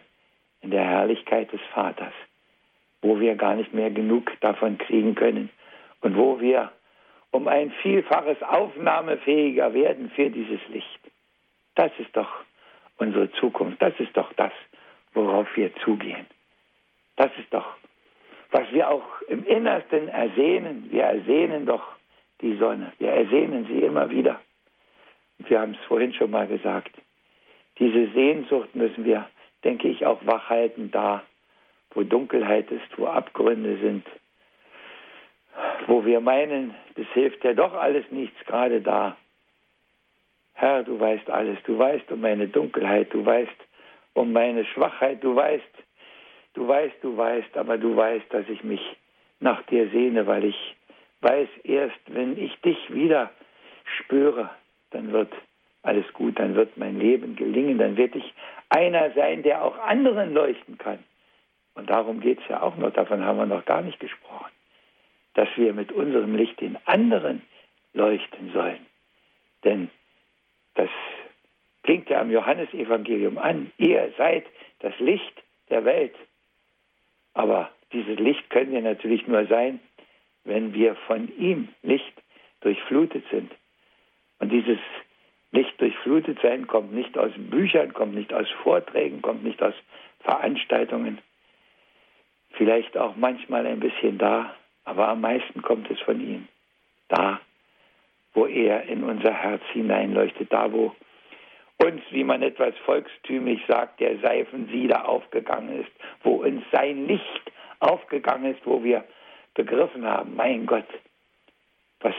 [0.62, 2.13] in der Herrlichkeit des Vaters,
[3.04, 5.52] wo wir gar nicht mehr genug davon kriegen können
[6.02, 6.71] und wo wir
[7.30, 11.00] um ein Vielfaches aufnahmefähiger werden für dieses Licht.
[11.76, 12.30] Das ist doch
[12.98, 13.80] unsere Zukunft.
[13.82, 14.54] Das ist doch das,
[15.13, 16.26] worauf wir zugehen.
[17.15, 17.65] Das ist doch,
[18.51, 20.88] was wir auch im Innersten ersehnen.
[20.91, 21.84] Wir ersehnen doch
[22.41, 22.91] die Sonne.
[22.99, 24.41] Wir ersehnen sie immer wieder.
[25.39, 26.91] Wir haben es vorhin schon mal gesagt.
[27.80, 29.28] Diese Sehnsucht müssen wir,
[29.63, 31.23] denke ich, auch wachhalten da,
[31.91, 34.06] wo Dunkelheit ist, wo Abgründe sind,
[35.88, 39.17] wo wir meinen, das hilft ja doch alles nichts gerade da.
[40.54, 43.51] Herr, du weißt alles, du weißt um meine Dunkelheit, du weißt
[44.13, 45.63] um meine Schwachheit, du weißt,
[46.55, 48.81] du weißt, du weißt, aber du weißt, dass ich mich
[49.39, 50.75] nach dir sehne, weil ich
[51.21, 53.31] weiß erst, wenn ich dich wieder
[53.99, 54.49] spüre,
[54.91, 55.31] dann wird
[55.83, 58.33] alles gut, dann wird mein Leben gelingen, dann werde ich
[58.69, 60.99] einer sein, der auch anderen leuchten kann.
[61.75, 64.51] Und darum geht es ja auch noch, davon haben wir noch gar nicht gesprochen
[65.35, 67.43] dass wir mit unserem Licht den anderen
[67.93, 68.85] leuchten sollen.
[69.63, 69.89] Denn
[70.73, 70.89] das
[71.83, 73.71] klingt ja am Johannesevangelium an.
[73.77, 74.45] Ihr seid
[74.79, 76.15] das Licht der Welt.
[77.36, 79.80] Aber dieses Licht können wir natürlich nur sein,
[80.45, 82.13] wenn wir von ihm Licht
[82.62, 83.52] durchflutet sind.
[84.39, 84.80] Und dieses
[85.52, 89.74] Licht durchflutet sein kommt nicht aus Büchern, kommt nicht aus Vorträgen, kommt nicht aus
[90.21, 91.19] Veranstaltungen.
[92.52, 96.48] Vielleicht auch manchmal ein bisschen da, aber am meisten kommt es von ihm.
[97.10, 97.39] Da,
[98.34, 100.95] wo er in unser Herz hineinleuchtet, da, wo
[101.86, 105.91] uns, wie man etwas volkstümlich sagt, der Seifensieder aufgegangen ist,
[106.24, 109.04] wo uns sein Licht aufgegangen ist, wo wir
[109.54, 110.88] begriffen haben, mein Gott,
[112.00, 112.15] was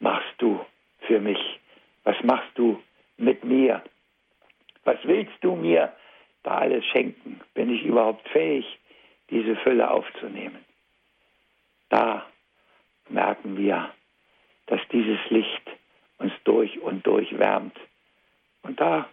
[0.00, 0.64] machst du
[1.00, 1.60] für mich?
[2.04, 2.82] Was machst du
[3.16, 3.82] mit mir?
[4.84, 5.92] Was willst du mir
[6.42, 7.40] da alles schenken?
[7.54, 8.66] Bin ich überhaupt fähig,
[9.30, 10.64] diese Fülle aufzunehmen?
[11.88, 12.26] Da
[13.08, 13.90] merken wir,
[14.66, 15.70] dass dieses Licht
[16.18, 17.76] uns durch und durch wärmt.
[18.64, 19.08] Und da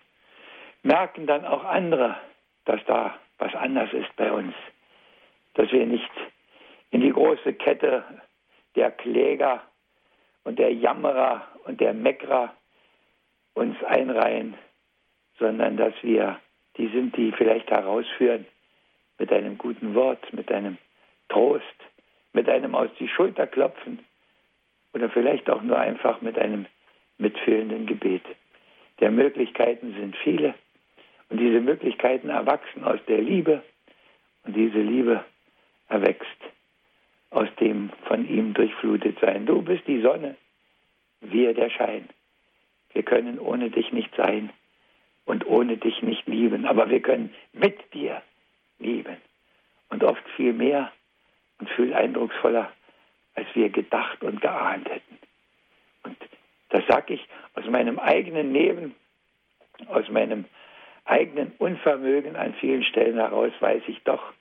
[0.82, 2.18] merken dann auch andere,
[2.66, 4.54] dass da was anders ist bei uns,
[5.54, 6.10] dass wir nicht
[6.90, 8.04] in die große Kette
[8.76, 9.62] der Kläger
[10.44, 12.54] und der Jammerer und der Meckerer
[13.54, 14.56] uns einreihen,
[15.38, 16.40] sondern dass wir
[16.78, 18.46] die sind, die vielleicht herausführen
[19.18, 20.78] mit einem guten Wort, mit einem
[21.30, 21.66] Trost,
[22.34, 24.00] mit einem aus die Schulter klopfen
[24.94, 26.66] oder vielleicht auch nur einfach mit einem
[27.18, 28.24] mitfühlenden Gebet.
[29.02, 30.54] Der Möglichkeiten sind viele
[31.30, 33.64] und diese Möglichkeiten erwachsen aus der Liebe
[34.46, 35.26] und diese Liebe
[35.90, 36.26] erwächst
[37.32, 39.46] aus dem von ihm durchflutet sein.
[39.46, 40.36] Du bist die Sonne,
[41.22, 42.10] wir der Schein.
[42.94, 44.52] Wir können ohne dich nicht sein
[45.26, 48.22] und ohne dich nicht lieben, aber wir können mit dir
[48.80, 49.18] lieben
[49.90, 50.92] und oft viel mehr
[51.60, 52.72] und viel eindrucksvoller,
[53.36, 55.18] als wir gedacht und geahnt hätten.
[56.04, 56.18] Und
[56.72, 58.96] das sage ich aus meinem eigenen Leben,
[59.88, 60.46] aus meinem
[61.06, 64.34] eigenen Unvermögen an vielen Stellen heraus, weiß ich doch,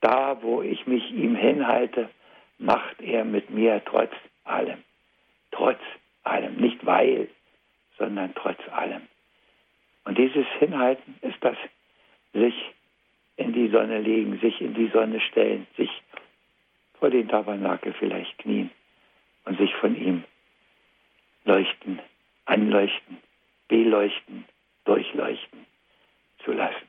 [0.00, 2.08] da, wo ich mich ihm hinhalte,
[2.58, 4.12] macht er mit mir trotz
[4.44, 4.82] allem.
[5.50, 5.80] Trotz
[6.24, 6.56] allem.
[6.56, 7.28] Nicht weil,
[7.98, 9.02] sondern trotz allem.
[10.04, 11.56] Und dieses Hinhalten ist das
[12.32, 12.54] sich
[13.36, 15.90] in die Sonne legen, sich in die Sonne stellen, sich
[16.98, 18.70] vor den Tabernakel vielleicht knien
[19.44, 20.24] und sich von ihm
[21.44, 22.00] leuchten,
[22.44, 23.18] anleuchten,
[23.68, 24.44] beleuchten,
[24.84, 25.66] durchleuchten
[26.44, 26.86] zu lassen.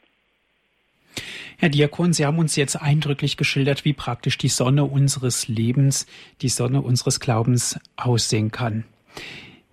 [1.57, 6.07] Herr Diakon, Sie haben uns jetzt eindrücklich geschildert, wie praktisch die Sonne unseres Lebens,
[6.41, 8.83] die Sonne unseres Glaubens aussehen kann.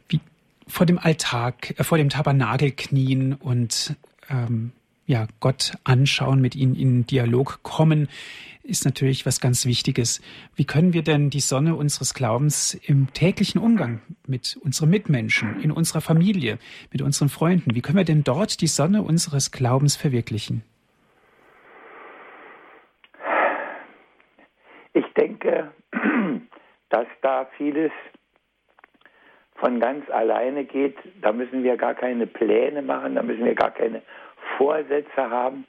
[0.09, 0.21] Wie
[0.69, 3.97] vor dem Alltag, äh, vor dem Tabernakel knien und
[4.29, 4.73] ähm,
[5.11, 8.09] ja, Gott anschauen, mit ihm in Dialog kommen,
[8.63, 10.23] ist natürlich was ganz Wichtiges.
[10.55, 15.73] Wie können wir denn die Sonne unseres Glaubens im täglichen Umgang mit unseren Mitmenschen, in
[15.73, 16.59] unserer Familie,
[16.93, 20.63] mit unseren Freunden, wie können wir denn dort die Sonne unseres Glaubens verwirklichen?
[24.93, 25.73] Ich denke,
[26.89, 27.91] dass da vieles
[29.57, 30.97] von ganz alleine geht.
[31.21, 34.03] Da müssen wir gar keine Pläne machen, da müssen wir gar keine
[34.61, 35.65] Vorsätze haben,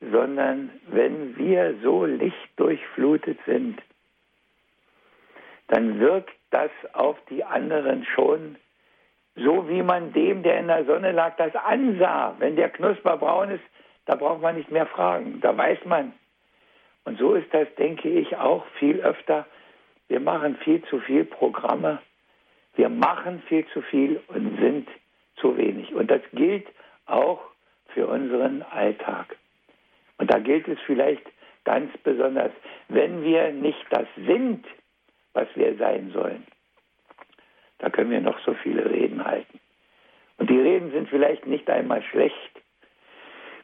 [0.00, 3.82] sondern wenn wir so lichtdurchflutet sind,
[5.66, 8.56] dann wirkt das auf die anderen schon
[9.34, 12.36] so, wie man dem, der in der Sonne lag, das ansah.
[12.38, 13.64] Wenn der knusperbraun ist,
[14.06, 15.40] da braucht man nicht mehr fragen.
[15.40, 16.12] Da weiß man,
[17.04, 19.46] und so ist das, denke ich, auch viel öfter.
[20.06, 22.00] Wir machen viel zu viel Programme.
[22.76, 24.88] Wir machen viel zu viel und sind
[25.36, 25.92] zu wenig.
[25.92, 26.66] Und das gilt
[27.06, 27.40] auch
[27.98, 29.36] für unseren Alltag.
[30.18, 31.24] Und da gilt es vielleicht
[31.64, 32.52] ganz besonders,
[32.88, 34.64] wenn wir nicht das sind,
[35.32, 36.46] was wir sein sollen.
[37.78, 39.58] Da können wir noch so viele Reden halten.
[40.36, 42.62] Und die Reden sind vielleicht nicht einmal schlecht,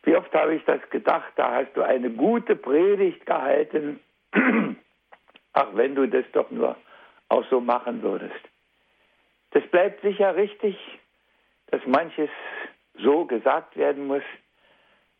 [0.02, 4.00] wie oft habe ich das gedacht, da hast du eine gute Predigt gehalten.
[5.52, 6.76] Ach, wenn du das doch nur
[7.28, 8.34] auch so machen würdest.
[9.52, 10.76] Das bleibt sicher richtig,
[11.68, 12.30] dass manches
[12.94, 14.22] so gesagt werden muss.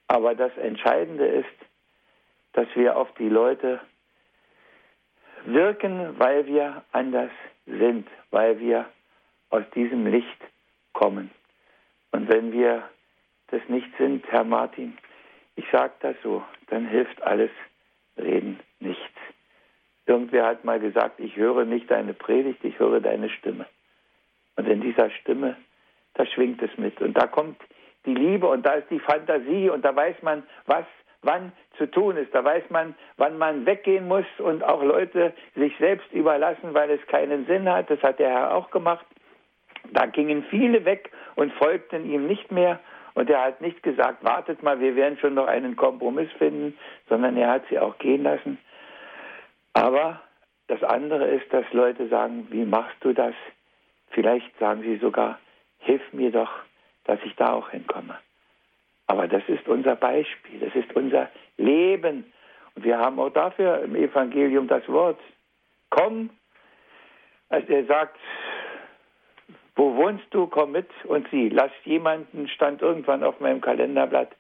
[0.07, 1.49] Aber das Entscheidende ist,
[2.53, 3.81] dass wir auf die Leute
[5.45, 7.31] wirken, weil wir anders
[7.67, 8.87] sind, weil wir
[9.51, 10.41] aus diesem Licht
[10.93, 11.31] kommen.
[12.13, 12.89] Und wenn wir
[13.49, 14.97] das nicht sind, Herr Martin,
[15.57, 17.51] ich sage das so, dann hilft alles
[18.17, 19.19] Reden nichts.
[20.07, 23.67] Irgendwer hat mal gesagt, ich höre nicht deine Predigt, ich höre deine Stimme.
[24.57, 25.57] Und in dieser Stimme,
[26.15, 27.01] da schwingt es mit.
[27.01, 27.57] Und da kommt
[28.07, 30.85] die Liebe und da ist die Fantasie und da weiß man, was
[31.23, 32.35] wann zu tun ist.
[32.35, 37.05] Da weiß man, wann man weggehen muss und auch Leute sich selbst überlassen, weil es
[37.07, 37.91] keinen Sinn hat.
[37.91, 39.07] Das hat der Herr auch gemacht.
[39.93, 42.81] Da gingen viele weg und folgten ihm nicht mehr
[43.15, 46.77] Und er hat nicht gesagt, wartet mal, wir werden schon noch einen Kompromiss finden,
[47.09, 48.59] sondern er hat sie auch gehen lassen.
[49.73, 50.21] Aber
[50.67, 53.35] das andere ist, dass Leute sagen, wie machst du das?
[54.11, 55.39] Vielleicht sagen sie sogar,
[55.85, 56.51] hilf mir doch,
[57.05, 58.19] dass ich da auch hinkomme.
[59.07, 62.33] Aber das ist unser Beispiel, das ist unser Leben.
[62.75, 65.21] Und wir haben auch dafür im Evangelium das Wort,
[65.91, 66.31] komm,
[67.51, 68.19] als er sagt,
[69.77, 74.31] wo wohnst du, komm mit und sieh, lass jemanden, stand irgendwann auf meinem Kalenderblatt,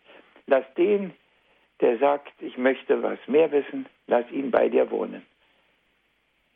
[0.46, 1.12] lass den,
[1.80, 5.26] der sagt, ich möchte was mehr wissen, lass ihn bei dir wohnen.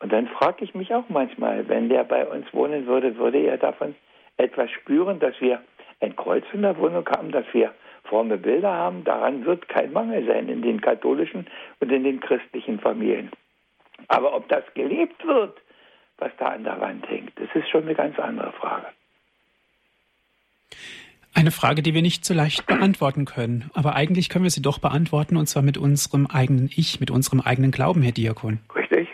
[0.01, 3.59] Und dann frage ich mich auch manchmal, wenn der bei uns wohnen würde, würde er
[3.59, 3.97] davon
[4.39, 5.61] etwas spüren, dass wir
[6.01, 7.75] ein Kreuz in der Wohnung haben, dass wir
[8.05, 9.05] fromme Bilder haben.
[9.05, 11.47] Daran wird kein Mangel sein in den katholischen
[11.81, 13.31] und in den christlichen Familien.
[14.09, 15.59] Aber ob das gelebt wird,
[16.19, 18.87] was da an der Wand hängt, das ist schon eine ganz andere Frage.
[21.35, 23.71] Eine Frage, die wir nicht so leicht beantworten können.
[23.75, 27.41] Aber eigentlich können wir sie doch beantworten, und zwar mit unserem eigenen Ich, mit unserem
[27.41, 28.59] eigenen Glauben, Herr Diakon.
[28.75, 29.09] Richtig.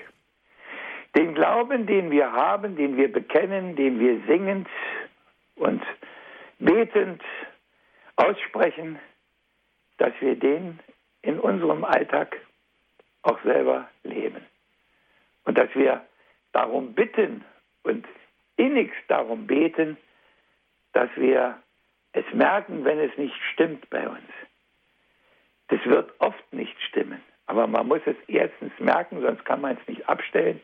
[1.14, 4.66] Den Glauben, den wir haben, den wir bekennen, den wir singend
[5.56, 5.82] und
[6.58, 7.22] betend
[8.16, 8.98] aussprechen,
[9.98, 10.80] dass wir den
[11.22, 12.36] in unserem Alltag
[13.22, 14.44] auch selber leben.
[15.44, 16.04] Und dass wir
[16.52, 17.44] darum bitten
[17.82, 18.06] und
[18.56, 19.96] innigst darum beten,
[20.92, 21.58] dass wir
[22.12, 24.30] es merken, wenn es nicht stimmt bei uns.
[25.68, 29.88] Das wird oft nicht stimmen, aber man muss es erstens merken, sonst kann man es
[29.88, 30.60] nicht abstellen.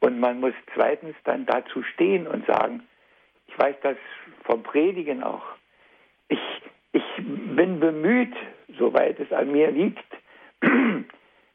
[0.00, 2.86] Und man muss zweitens dann dazu stehen und sagen,
[3.46, 3.96] ich weiß das
[4.44, 5.44] vom Predigen auch.
[6.28, 6.40] Ich,
[6.92, 8.34] ich bin bemüht,
[8.78, 10.04] soweit es an mir liegt,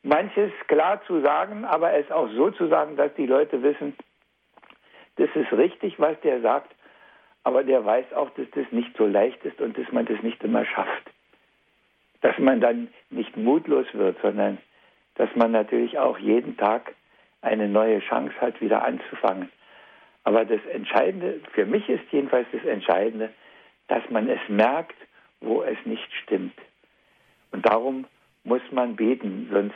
[0.04, 3.96] manches klar zu sagen, aber es auch so zu sagen, dass die Leute wissen,
[5.18, 6.74] das ist richtig, was der sagt,
[7.44, 10.44] aber der weiß auch, dass das nicht so leicht ist und dass man das nicht
[10.44, 11.12] immer schafft.
[12.22, 14.60] Dass man dann nicht mutlos wird, sondern
[15.16, 16.94] dass man natürlich auch jeden Tag
[17.42, 19.52] eine neue Chance hat, wieder anzufangen.
[20.24, 23.32] Aber das Entscheidende, für mich ist jedenfalls das Entscheidende,
[23.88, 24.96] dass man es merkt,
[25.42, 26.58] wo es nicht stimmt.
[27.52, 28.06] Und darum
[28.44, 29.76] muss man beten, sonst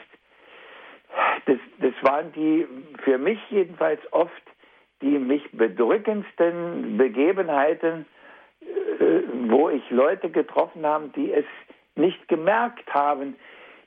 [1.46, 2.68] das, das waren die
[3.04, 4.32] für mich jedenfalls oft
[5.02, 8.06] die mich bedrückendsten Begebenheiten,
[8.62, 11.46] äh, wo ich Leute getroffen habe, die es
[11.96, 13.36] nicht gemerkt haben,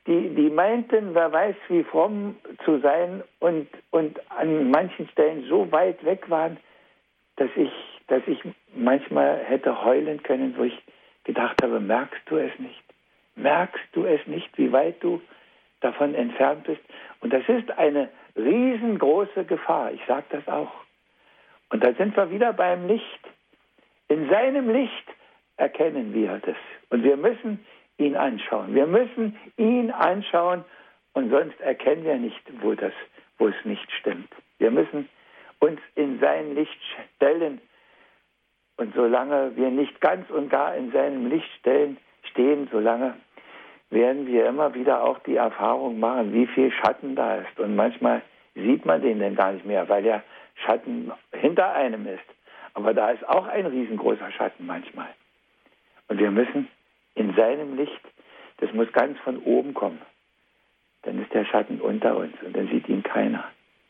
[0.07, 3.69] die, die meinten, wer weiß, wie fromm zu sein und,
[3.99, 6.57] und an manchen Stellen so weit weg waren,
[7.37, 7.73] dass ich,
[8.07, 8.41] dass ich
[8.75, 10.79] manchmal hätte heulen können, wo ich
[11.25, 12.83] gedacht habe, merkst du es nicht?
[13.35, 15.21] Merkst du es nicht, wie weit du
[15.81, 16.81] davon entfernt bist?
[17.21, 19.93] Und das ist eine riesengroße Gefahr.
[19.93, 20.73] Ich sage das auch.
[21.71, 23.21] Und da sind wir wieder beim Licht.
[24.09, 25.09] In seinem Licht
[25.57, 26.57] erkennen wir das.
[26.91, 27.65] Und wir müssen
[27.99, 28.75] ihn anschauen.
[28.75, 30.65] Wir müssen ihn anschauen
[31.13, 32.93] und sonst erkennen wir nicht, wo, das,
[33.39, 34.29] wo es nicht stimmt.
[34.59, 35.09] Wir müssen
[35.61, 36.79] uns in sein Licht
[37.17, 37.61] stellen.
[38.77, 41.97] Und solange wir nicht ganz und gar in seinem Licht stellen,
[42.31, 43.15] stehen, solange
[43.91, 47.59] werden wir immer wieder auch die Erfahrung machen, wie viel Schatten da ist.
[47.59, 48.23] Und manchmal
[48.55, 50.23] sieht man den dann gar nicht mehr, weil der
[50.65, 52.25] Schatten hinter einem ist.
[52.75, 55.09] Aber da ist auch ein riesengroßer Schatten manchmal.
[56.09, 56.69] Und wir müssen
[57.15, 58.01] in seinem Licht,
[58.59, 60.01] das muss ganz von oben kommen.
[61.03, 63.45] Dann ist der Schatten unter uns und dann sieht ihn keiner.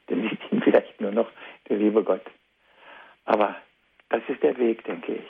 [0.06, 1.30] Dann sieht ihn vielleicht nur noch
[1.68, 2.24] der liebe Gott.
[3.24, 3.56] Aber
[4.09, 5.24] das ist der Weg, denke ich.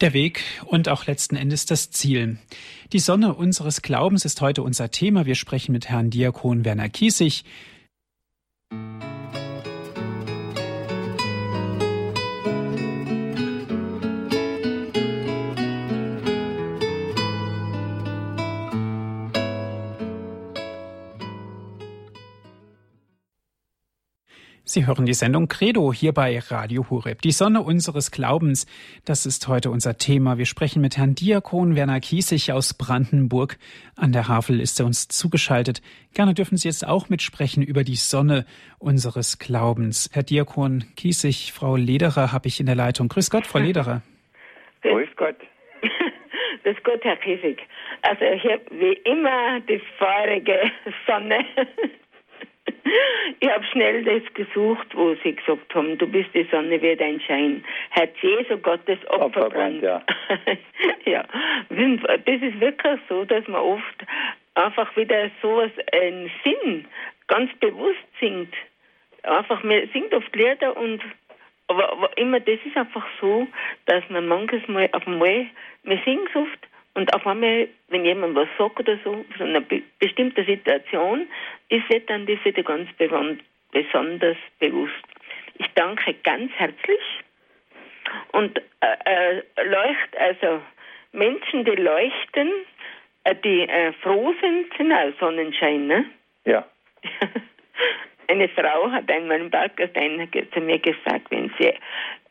[0.00, 2.38] Der Weg und auch letzten Endes das Ziel.
[2.92, 5.26] Die Sonne unseres Glaubens ist heute unser Thema.
[5.26, 7.44] Wir sprechen mit Herrn Diakon Werner Kiesig.
[24.72, 27.22] Sie hören die Sendung Credo hier bei Radio Hureb.
[27.22, 28.68] Die Sonne unseres Glaubens,
[29.04, 30.38] das ist heute unser Thema.
[30.38, 33.58] Wir sprechen mit Herrn Diakon Werner Kiesig aus Brandenburg.
[33.96, 35.82] An der Havel ist er uns zugeschaltet.
[36.14, 38.46] Gerne dürfen Sie jetzt auch mitsprechen über die Sonne
[38.78, 40.08] unseres Glaubens.
[40.12, 43.08] Herr Diakon Kiesig, Frau Lederer habe ich in der Leitung.
[43.08, 44.02] Grüß Gott, Frau Lederer.
[44.82, 45.34] Grüß Gott.
[46.62, 47.58] Grüß Gott, Herr Kiesig.
[48.02, 50.70] Also ich habe wie immer die feurige
[51.08, 51.44] Sonne
[53.40, 57.20] ich habe schnell das gesucht, wo sie gesagt haben, du bist die Sonne wie dein
[57.20, 57.64] Schein.
[57.90, 59.82] Herz Jesu Gottes Opferbrand.
[59.82, 60.02] ja.
[61.04, 61.24] ja.
[61.68, 64.06] Das ist wirklich so, dass man oft
[64.54, 65.60] einfach wieder so
[65.92, 66.86] einen Sinn
[67.28, 68.54] ganz bewusst singt.
[69.22, 71.02] Einfach, man singt oft Lieder und
[71.70, 73.46] aber, aber immer, das ist einfach so,
[73.86, 75.46] dass man manches Mal auf einmal,
[75.84, 76.68] singen es oft,
[77.00, 81.26] und auf einmal, wenn jemand was sagt oder so, von einer be bestimmten Situation,
[81.70, 82.90] ist wird dann das wieder ganz
[83.72, 85.06] besonders bewusst.
[85.54, 87.00] Ich danke ganz herzlich
[88.32, 90.60] und äh, äh, leucht, also
[91.12, 92.50] Menschen, die leuchten,
[93.24, 96.04] äh, die äh, froh sind, sind auch Sonnenschein, ne?
[96.44, 96.66] Ja.
[98.28, 101.72] Eine Frau hat einmal im Balkenstein zu mir gesagt, wenn, sie,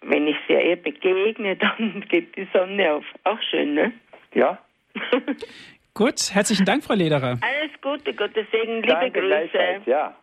[0.02, 3.06] wenn ich sie ihr begegne, dann geht die Sonne auf.
[3.24, 3.94] Auch schön, ne?
[4.34, 4.60] Ja.
[5.94, 7.40] Gut, herzlichen Dank, Frau Lederer.
[7.42, 9.82] Alles Gute, Gottes Segen, liebe Danke Grüße.
[9.86, 10.16] Ja.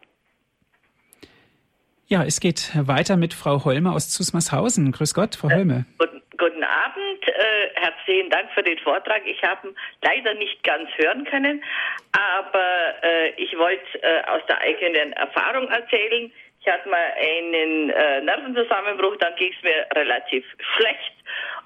[2.08, 4.92] Ja, es geht weiter mit Frau Holme aus Zusmarshausen.
[4.92, 5.86] Grüß Gott, Frau Holme.
[5.98, 9.22] Guten, guten Abend, äh, herzlichen Dank für den Vortrag.
[9.26, 11.64] Ich habe leider nicht ganz hören können,
[12.12, 16.30] aber äh, ich wollte äh, aus der eigenen Erfahrung erzählen.
[16.60, 20.44] Ich hatte mal einen äh, Nervenzusammenbruch, dann ging es mir relativ
[20.76, 21.14] schlecht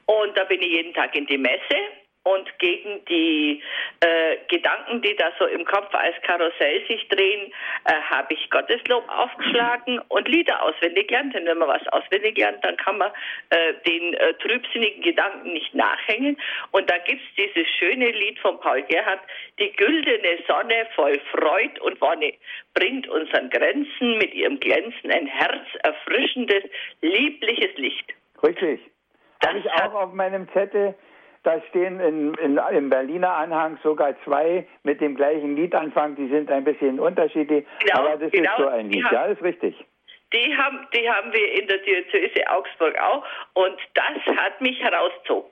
[0.06, 1.76] und da bin ich jeden Tag in die Messe
[2.22, 3.62] und gegen die
[4.00, 7.52] äh, Gedanken, die da so im Kopf als Karussell sich drehen,
[7.84, 11.34] äh, habe ich Gotteslob aufgeschlagen und Lieder auswendig lernt.
[11.34, 13.10] Denn wenn man was auswendig lernt, dann kann man
[13.50, 16.38] äh, den äh, trübsinnigen Gedanken nicht nachhängen.
[16.72, 19.20] Und da gibt's dieses schöne Lied von Paul Gerhardt,
[19.58, 22.34] die güldene Sonne voll Freud und Wonne
[22.74, 26.64] bringt unseren Grenzen mit ihrem Glänzen ein herzerfrischendes,
[27.00, 28.12] liebliches Licht.
[28.42, 28.80] Richtig.
[29.40, 30.94] Das Habe ich auch auf meinem Zettel.
[31.42, 36.14] Da stehen in, in, im Berliner Anhang sogar zwei mit dem gleichen Liedanfang.
[36.16, 38.50] Die sind ein bisschen unterschiedlich, Genau, aber das genau.
[38.50, 39.10] ist so ein Die Lied.
[39.10, 39.74] Ja, ist richtig.
[40.32, 43.24] Die haben, die haben wir in der Diözese Augsburg auch
[43.54, 45.50] und das hat mich herausgezogen.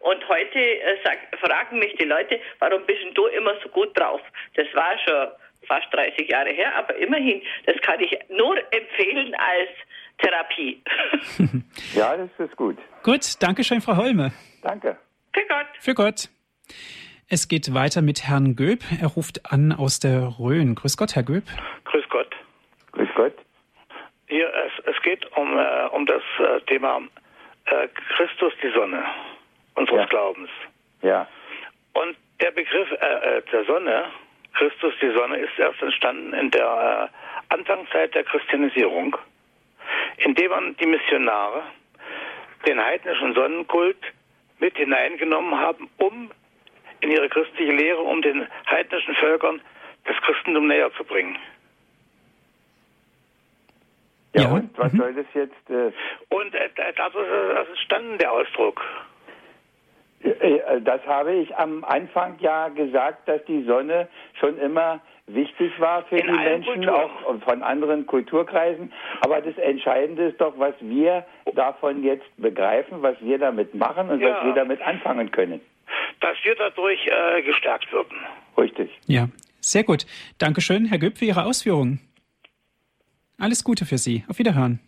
[0.00, 3.98] Und heute äh, sag, fragen mich die Leute, warum bist denn du immer so gut
[3.98, 4.20] drauf?
[4.56, 5.28] Das war schon
[5.66, 9.70] fast 30 Jahre her, aber immerhin, das kann ich nur empfehlen als
[10.18, 10.82] Therapie.
[11.94, 12.76] Ja, das ist gut.
[13.02, 14.32] Gut, danke schön, Frau Holme.
[14.62, 14.96] Danke.
[15.34, 15.66] Für Gott.
[15.80, 16.28] Für Gott.
[17.28, 18.80] Es geht weiter mit Herrn Göb.
[19.00, 20.74] Er ruft an aus der Rhön.
[20.76, 21.44] Grüß Gott, Herr Göb.
[21.84, 22.34] Grüß Gott.
[22.92, 23.34] Grüß Gott.
[24.28, 27.00] Hier, es, es geht um, äh, um das äh, Thema
[27.66, 29.02] äh, Christus die Sonne
[29.74, 30.06] unseres Ja.
[30.06, 30.50] Glaubens.
[31.02, 31.26] Ja.
[31.94, 34.04] Und der Begriff äh, äh, der Sonne,
[34.54, 39.16] Christus die Sonne, ist erst entstanden in der äh, Anfangszeit der Christianisierung,
[40.18, 41.62] indem man die Missionare
[42.66, 43.98] den heidnischen Sonnenkult
[44.58, 46.30] mit hineingenommen haben, um
[47.00, 49.60] in ihre christliche Lehre, um den heidnischen Völkern
[50.04, 51.36] das Christentum näher zu bringen.
[54.34, 54.98] Ja, Ja, und was mhm.
[54.98, 55.70] soll das jetzt?
[55.70, 55.92] Äh,
[56.28, 58.82] Und äh, ist es entstanden, der Ausdruck.
[60.22, 64.08] äh, das habe ich am Anfang ja gesagt, dass die Sonne
[64.40, 66.94] schon immer wichtig war für In die Menschen, Kulturen.
[66.94, 68.92] auch von anderen Kulturkreisen.
[69.22, 74.20] Aber das Entscheidende ist doch, was wir davon jetzt begreifen, was wir damit machen und
[74.20, 74.36] Ja.
[74.38, 75.60] was wir damit anfangen können.
[76.20, 78.16] dass wir dadurch äh, gestärkt würden.
[78.56, 78.90] Richtig.
[79.06, 79.28] Ja,
[79.60, 80.06] sehr gut.
[80.38, 82.00] Dankeschön, Herr Göb, für Ihre Ausführungen.
[83.38, 84.24] Alles Gute für Sie.
[84.28, 84.38] Auf.
[84.38, 84.80] Wiederhören.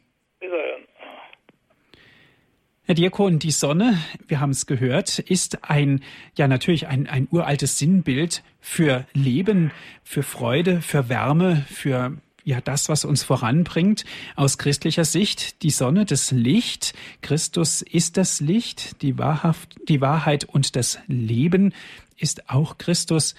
[2.87, 6.03] Herr Diakon, die Sonne, wir haben es gehört, ist ein,
[6.37, 9.73] ja natürlich ein, ein uraltes Sinnbild für Leben,
[10.05, 14.05] für Freude, für Wärme, für ja das, was uns voranbringt.
[14.37, 16.95] Aus christlicher Sicht die Sonne, das Licht.
[17.23, 21.75] Christus ist das Licht, die Wahrhaft, die Wahrheit und das Leben
[22.17, 23.35] ist auch Christus.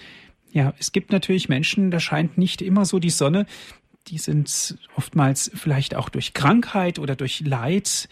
[0.52, 3.46] Ja, es gibt natürlich Menschen, da scheint nicht immer so die Sonne.
[4.08, 8.10] Die sind oftmals vielleicht auch durch Krankheit oder durch Leid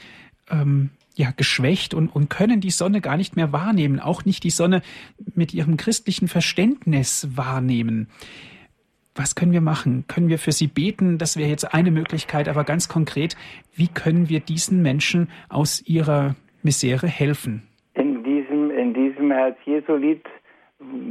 [0.49, 4.51] ähm, ja, geschwächt und, und können die Sonne gar nicht mehr wahrnehmen, auch nicht die
[4.51, 4.83] Sonne
[5.35, 8.09] mit ihrem christlichen Verständnis wahrnehmen.
[9.15, 10.05] Was können wir machen?
[10.09, 11.17] Können wir für sie beten?
[11.17, 13.35] Das wäre jetzt eine Möglichkeit, aber ganz konkret,
[13.75, 17.67] wie können wir diesen Menschen aus ihrer Misere helfen?
[17.95, 20.27] In diesem, in diesem Herz-Jesu-Lied,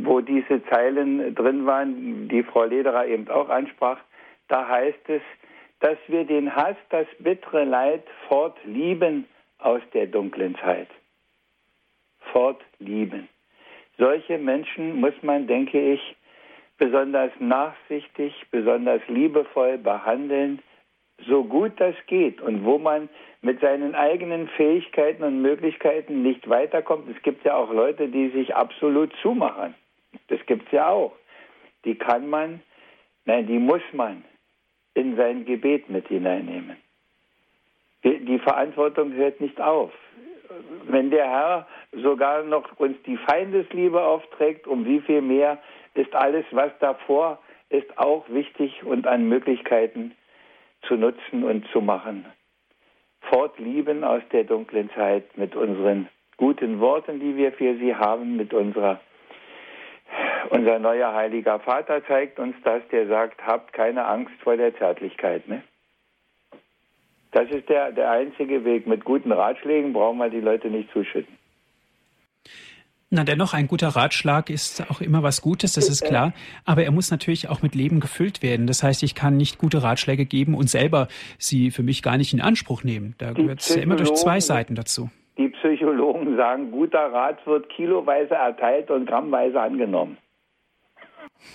[0.04, 3.98] wo diese Zeilen drin waren, die Frau Lederer eben auch ansprach,
[4.50, 5.22] da heißt es,
[5.80, 9.26] dass wir den Hass, das bittere Leid fortlieben
[9.60, 10.90] aus der dunklen Zeit.
[12.32, 13.30] Fortlieben.
[13.98, 16.16] Solche Menschen muss man, denke ich,
[16.78, 20.62] besonders nachsichtig, besonders liebevoll behandeln,
[21.28, 23.08] so gut das geht und wo man
[23.42, 27.08] mit seinen eigenen Fähigkeiten und Möglichkeiten nicht weiterkommt.
[27.16, 29.76] Es gibt ja auch Leute, die sich absolut zumachen.
[30.28, 31.14] Das gibt es ja auch.
[31.86, 32.62] Die kann man,
[33.26, 34.26] nein, die muss man
[34.94, 36.78] in sein Gebet mit hineinnehmen.
[38.06, 39.92] Die Verantwortung hört nicht auf.
[40.84, 45.58] Wenn der Herr sogar noch uns die Feindesliebe aufträgt, um wie viel mehr
[45.96, 47.40] ist alles, was davor
[47.70, 50.14] ist, auch wichtig und an Möglichkeiten
[50.84, 52.26] zu nutzen und zu machen.
[53.22, 58.54] fortlieben aus der dunklen Zeit mit unseren guten Worten, die wir für sie haben, mit
[58.54, 59.00] unserer
[60.52, 65.48] unser neuer heiliger Vater zeigt uns das, der sagt, habt keine Angst vor der Zärtlichkeit.
[65.48, 65.64] Ne?
[67.36, 68.88] Das ist der, der einzige Weg.
[68.88, 71.38] Mit guten Ratschlägen brauchen wir die Leute nicht zuschütten.
[73.10, 76.32] Na, dennoch, ein guter Ratschlag ist auch immer was Gutes, das ist klar.
[76.64, 78.68] Aber er muss natürlich auch mit Leben gefüllt werden.
[78.68, 82.32] Das heißt, ich kann nicht gute Ratschläge geben und selber sie für mich gar nicht
[82.32, 83.16] in Anspruch nehmen.
[83.18, 85.10] Da gehört es ja immer durch zwei Seiten dazu.
[85.38, 90.18] Die Psychologen sagen, guter Rat wird kiloweise erteilt und grammweise angenommen.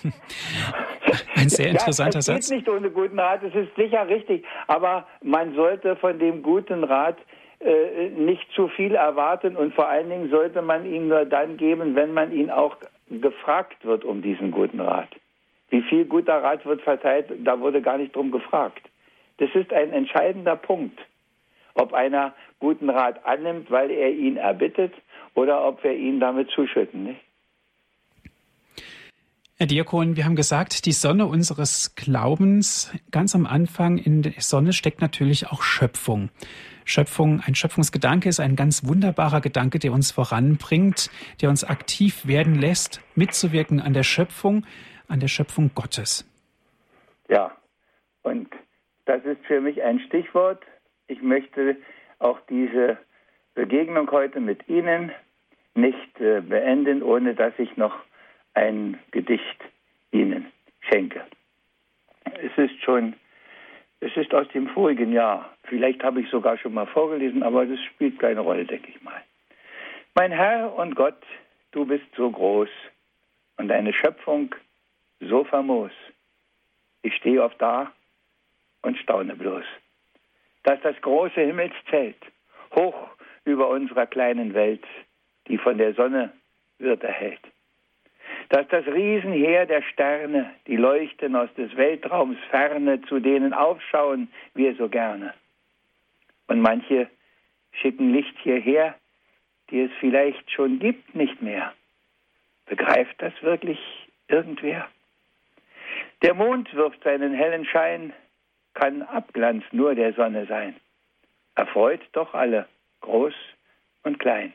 [1.35, 4.45] Ein sehr interessanter ja, es geht nicht ohne guten Rat, es ist sicher richtig.
[4.67, 7.17] Aber man sollte von dem guten Rat
[7.59, 11.95] äh, nicht zu viel erwarten und vor allen Dingen sollte man ihn nur dann geben,
[11.95, 12.77] wenn man ihn auch
[13.09, 15.09] gefragt wird um diesen guten Rat.
[15.69, 18.81] Wie viel guter Rat wird verteilt, da wurde gar nicht drum gefragt.
[19.37, 20.99] Das ist ein entscheidender Punkt.
[21.73, 24.93] Ob einer guten Rat annimmt, weil er ihn erbittet,
[25.33, 27.03] oder ob wir ihn damit zuschütten.
[27.05, 27.21] Nicht?
[29.61, 34.73] Herr Diakon, wir haben gesagt, die Sonne unseres Glaubens, ganz am Anfang in der Sonne
[34.73, 36.31] steckt natürlich auch Schöpfung.
[36.83, 41.11] Schöpfung, ein Schöpfungsgedanke ist ein ganz wunderbarer Gedanke, der uns voranbringt,
[41.43, 44.65] der uns aktiv werden lässt, mitzuwirken an der Schöpfung,
[45.07, 46.27] an der Schöpfung Gottes.
[47.29, 47.55] Ja,
[48.23, 48.49] und
[49.05, 50.63] das ist für mich ein Stichwort.
[51.05, 51.77] Ich möchte
[52.17, 52.97] auch diese
[53.53, 55.11] Begegnung heute mit Ihnen
[55.75, 57.93] nicht äh, beenden, ohne dass ich noch
[58.53, 59.57] ein Gedicht
[60.11, 61.25] Ihnen schenke.
[62.23, 63.13] Es ist schon,
[63.99, 65.53] es ist aus dem vorigen Jahr.
[65.63, 69.21] Vielleicht habe ich sogar schon mal vorgelesen, aber das spielt keine Rolle, denke ich mal.
[70.15, 71.21] Mein Herr und Gott,
[71.71, 72.69] du bist so groß
[73.57, 74.53] und deine Schöpfung
[75.19, 75.91] so famos.
[77.03, 77.91] Ich stehe oft da
[78.81, 79.63] und staune bloß,
[80.63, 82.17] dass das große Himmelszelt
[82.75, 83.09] hoch
[83.45, 84.83] über unserer kleinen Welt,
[85.47, 86.33] die von der Sonne
[86.79, 87.50] wird erhellt
[88.51, 94.75] dass das Riesenheer der Sterne, die leuchten aus des Weltraums ferne, zu denen aufschauen wir
[94.75, 95.33] so gerne.
[96.47, 97.09] Und manche
[97.71, 98.95] schicken Licht hierher,
[99.69, 101.73] die es vielleicht schon gibt, nicht mehr.
[102.65, 103.79] Begreift das wirklich
[104.27, 104.85] irgendwer?
[106.21, 108.11] Der Mond wirft seinen hellen Schein,
[108.73, 110.75] kann Abglanz nur der Sonne sein.
[111.55, 112.67] Erfreut doch alle,
[112.99, 113.33] groß
[114.03, 114.51] und klein.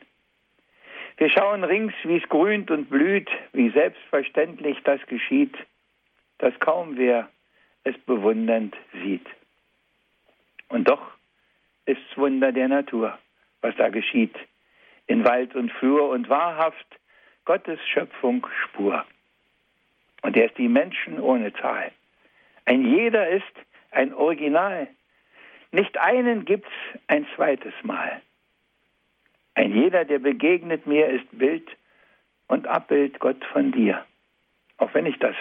[1.17, 5.55] Wir schauen rings, wie es grünt und blüht, wie selbstverständlich das geschieht,
[6.37, 7.27] dass kaum wer
[7.83, 9.25] es bewundernd sieht.
[10.69, 11.01] Und doch
[11.85, 13.17] ist's Wunder der Natur,
[13.61, 14.35] was da geschieht,
[15.07, 16.85] in Wald und Flur und wahrhaft
[17.45, 19.03] Gottes Schöpfung Spur.
[20.21, 21.91] Und er ist die Menschen ohne Zahl.
[22.65, 23.43] Ein jeder ist
[23.91, 24.87] ein Original.
[25.71, 26.69] Nicht einen gibt's
[27.07, 28.21] ein zweites Mal.
[29.57, 31.67] Ein jeder, der begegnet mir, ist Bild
[32.47, 34.05] und Abbild Gott von dir,
[34.77, 35.35] auch wenn ich das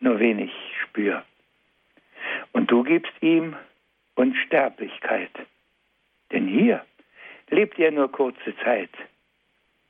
[0.00, 0.52] nur wenig
[0.82, 1.24] spüre.
[2.52, 3.56] Und du gibst ihm
[4.16, 5.30] Unsterblichkeit,
[6.30, 6.84] denn hier
[7.48, 8.90] lebt er nur kurze Zeit.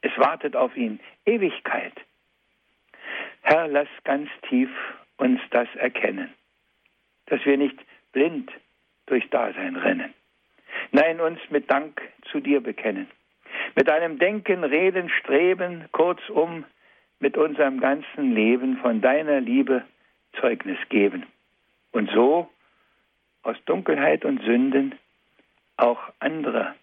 [0.02, 1.94] Es wartet auf ihn Ewigkeit.
[3.40, 4.70] Herr, lass ganz tief
[5.16, 6.32] uns das erkennen,
[7.26, 7.80] dass wir nicht
[8.12, 8.52] blind
[9.06, 10.14] durchs Dasein rennen.
[10.92, 13.08] Nein, uns mit Dank zu dir bekennen
[13.74, 16.64] mit einem Denken, Reden, Streben, kurzum
[17.20, 19.84] mit unserem ganzen Leben von deiner Liebe
[20.40, 21.24] Zeugnis geben.
[21.92, 22.48] Und so
[23.42, 24.94] aus Dunkelheit und Sünden
[25.76, 26.74] auch andere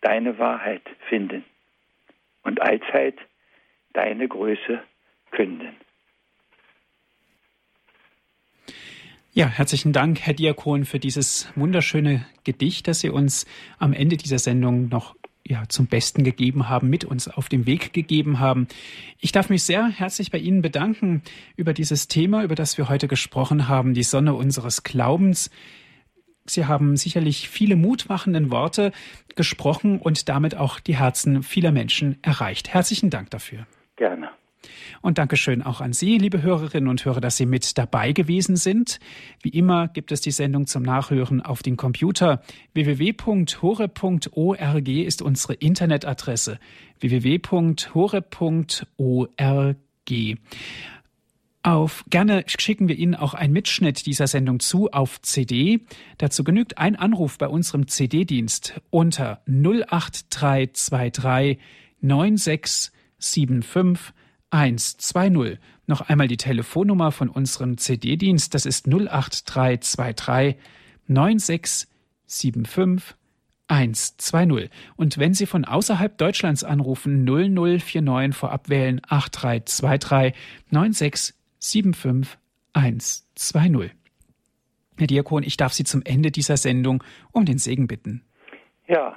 [0.00, 1.44] deine Wahrheit finden
[2.42, 3.16] und allzeit
[3.92, 4.82] deine Größe
[5.30, 5.76] künden.
[9.34, 13.46] Ja, herzlichen Dank, Herr Diakon, für dieses wunderschöne Gedicht, das Sie uns
[13.78, 15.16] am Ende dieser Sendung noch
[15.46, 18.68] ja, zum Besten gegeben haben, mit uns auf den Weg gegeben haben.
[19.18, 21.22] Ich darf mich sehr herzlich bei Ihnen bedanken
[21.56, 25.50] über dieses Thema, über das wir heute gesprochen haben, die Sonne unseres Glaubens.
[26.44, 28.92] Sie haben sicherlich viele mutmachenden Worte
[29.36, 32.72] gesprochen und damit auch die Herzen vieler Menschen erreicht.
[32.72, 33.66] Herzlichen Dank dafür.
[33.96, 34.30] Gerne.
[35.00, 38.98] Und Dankeschön auch an Sie, liebe Hörerinnen und Hörer, dass Sie mit dabei gewesen sind.
[39.42, 42.42] Wie immer gibt es die Sendung zum Nachhören auf den Computer.
[42.74, 46.58] www.hore.org ist unsere Internetadresse.
[47.00, 47.72] www.hore.org.
[51.64, 55.82] Auf, gerne schicken wir Ihnen auch einen Mitschnitt dieser Sendung zu auf CD.
[56.18, 61.60] Dazu genügt ein Anruf bei unserem CD-Dienst unter 08323
[62.00, 64.12] 9675
[64.52, 65.58] 120.
[65.86, 70.56] Noch einmal die Telefonnummer von unserem CD-Dienst, das ist 08323
[71.08, 73.16] 9675
[73.66, 74.70] 120.
[74.96, 80.34] Und wenn Sie von außerhalb Deutschlands anrufen, 0049 vorab wählen 8323
[80.70, 82.38] 9675
[82.74, 83.90] 120.
[84.98, 88.22] Herr Diakon, ich darf Sie zum Ende dieser Sendung um den Segen bitten.
[88.86, 89.16] Ja,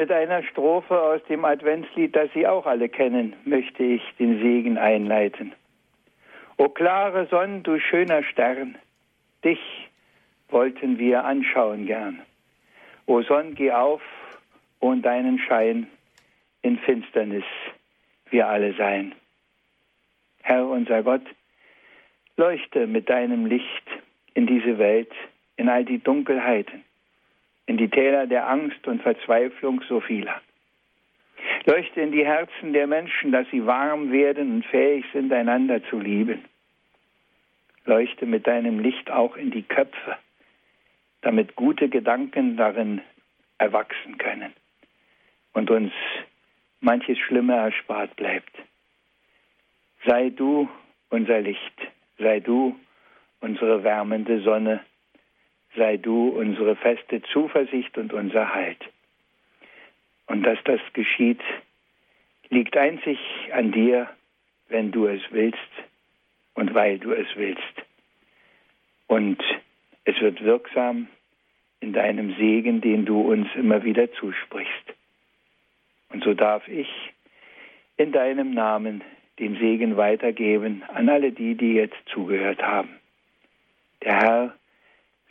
[0.00, 4.78] mit einer Strophe aus dem Adventslied, das Sie auch alle kennen, möchte ich den Segen
[4.78, 5.52] einleiten.
[6.56, 8.78] O klare Sonn, du schöner Stern,
[9.44, 9.60] dich
[10.48, 12.22] wollten wir anschauen gern.
[13.04, 14.00] O Sonn, geh auf
[14.78, 15.86] und deinen Schein
[16.62, 17.44] in Finsternis
[18.30, 19.14] wir alle sein.
[20.40, 21.26] Herr unser Gott,
[22.38, 23.86] leuchte mit deinem Licht
[24.32, 25.12] in diese Welt,
[25.58, 26.84] in all die Dunkelheiten,
[27.70, 30.40] in die Täler der Angst und Verzweiflung so vieler.
[31.66, 36.00] Leuchte in die Herzen der Menschen, dass sie warm werden und fähig sind, einander zu
[36.00, 36.44] lieben.
[37.84, 40.16] Leuchte mit deinem Licht auch in die Köpfe,
[41.20, 43.02] damit gute Gedanken darin
[43.58, 44.52] erwachsen können
[45.52, 45.92] und uns
[46.80, 48.54] manches Schlimme erspart bleibt.
[50.04, 50.68] Sei du
[51.08, 51.78] unser Licht,
[52.18, 52.74] sei du
[53.40, 54.80] unsere wärmende Sonne,
[55.76, 58.78] sei du unsere feste Zuversicht und unser Halt.
[60.26, 61.40] Und dass das geschieht,
[62.48, 63.18] liegt einzig
[63.52, 64.08] an dir,
[64.68, 65.58] wenn du es willst
[66.54, 67.62] und weil du es willst.
[69.06, 69.42] Und
[70.04, 71.08] es wird wirksam
[71.80, 74.94] in deinem Segen, den du uns immer wieder zusprichst.
[76.10, 76.88] Und so darf ich
[77.96, 79.02] in deinem Namen
[79.38, 82.90] den Segen weitergeben an alle die, die jetzt zugehört haben.
[84.02, 84.54] Der Herr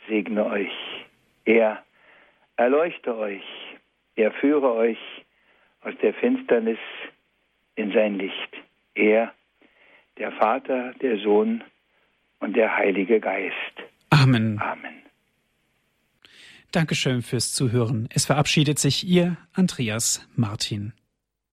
[0.08, 0.72] segne euch.
[1.44, 1.82] Er
[2.56, 3.44] erleuchte euch.
[4.16, 4.98] Er führe euch
[5.82, 6.78] aus der Finsternis
[7.74, 8.56] in sein Licht.
[8.94, 9.32] Er,
[10.18, 11.64] der Vater, der Sohn
[12.40, 13.54] und der Heilige Geist.
[14.10, 14.60] Amen.
[14.60, 15.00] Amen.
[16.72, 18.08] Dankeschön fürs Zuhören.
[18.12, 20.92] Es verabschiedet sich Ihr Andreas Martin.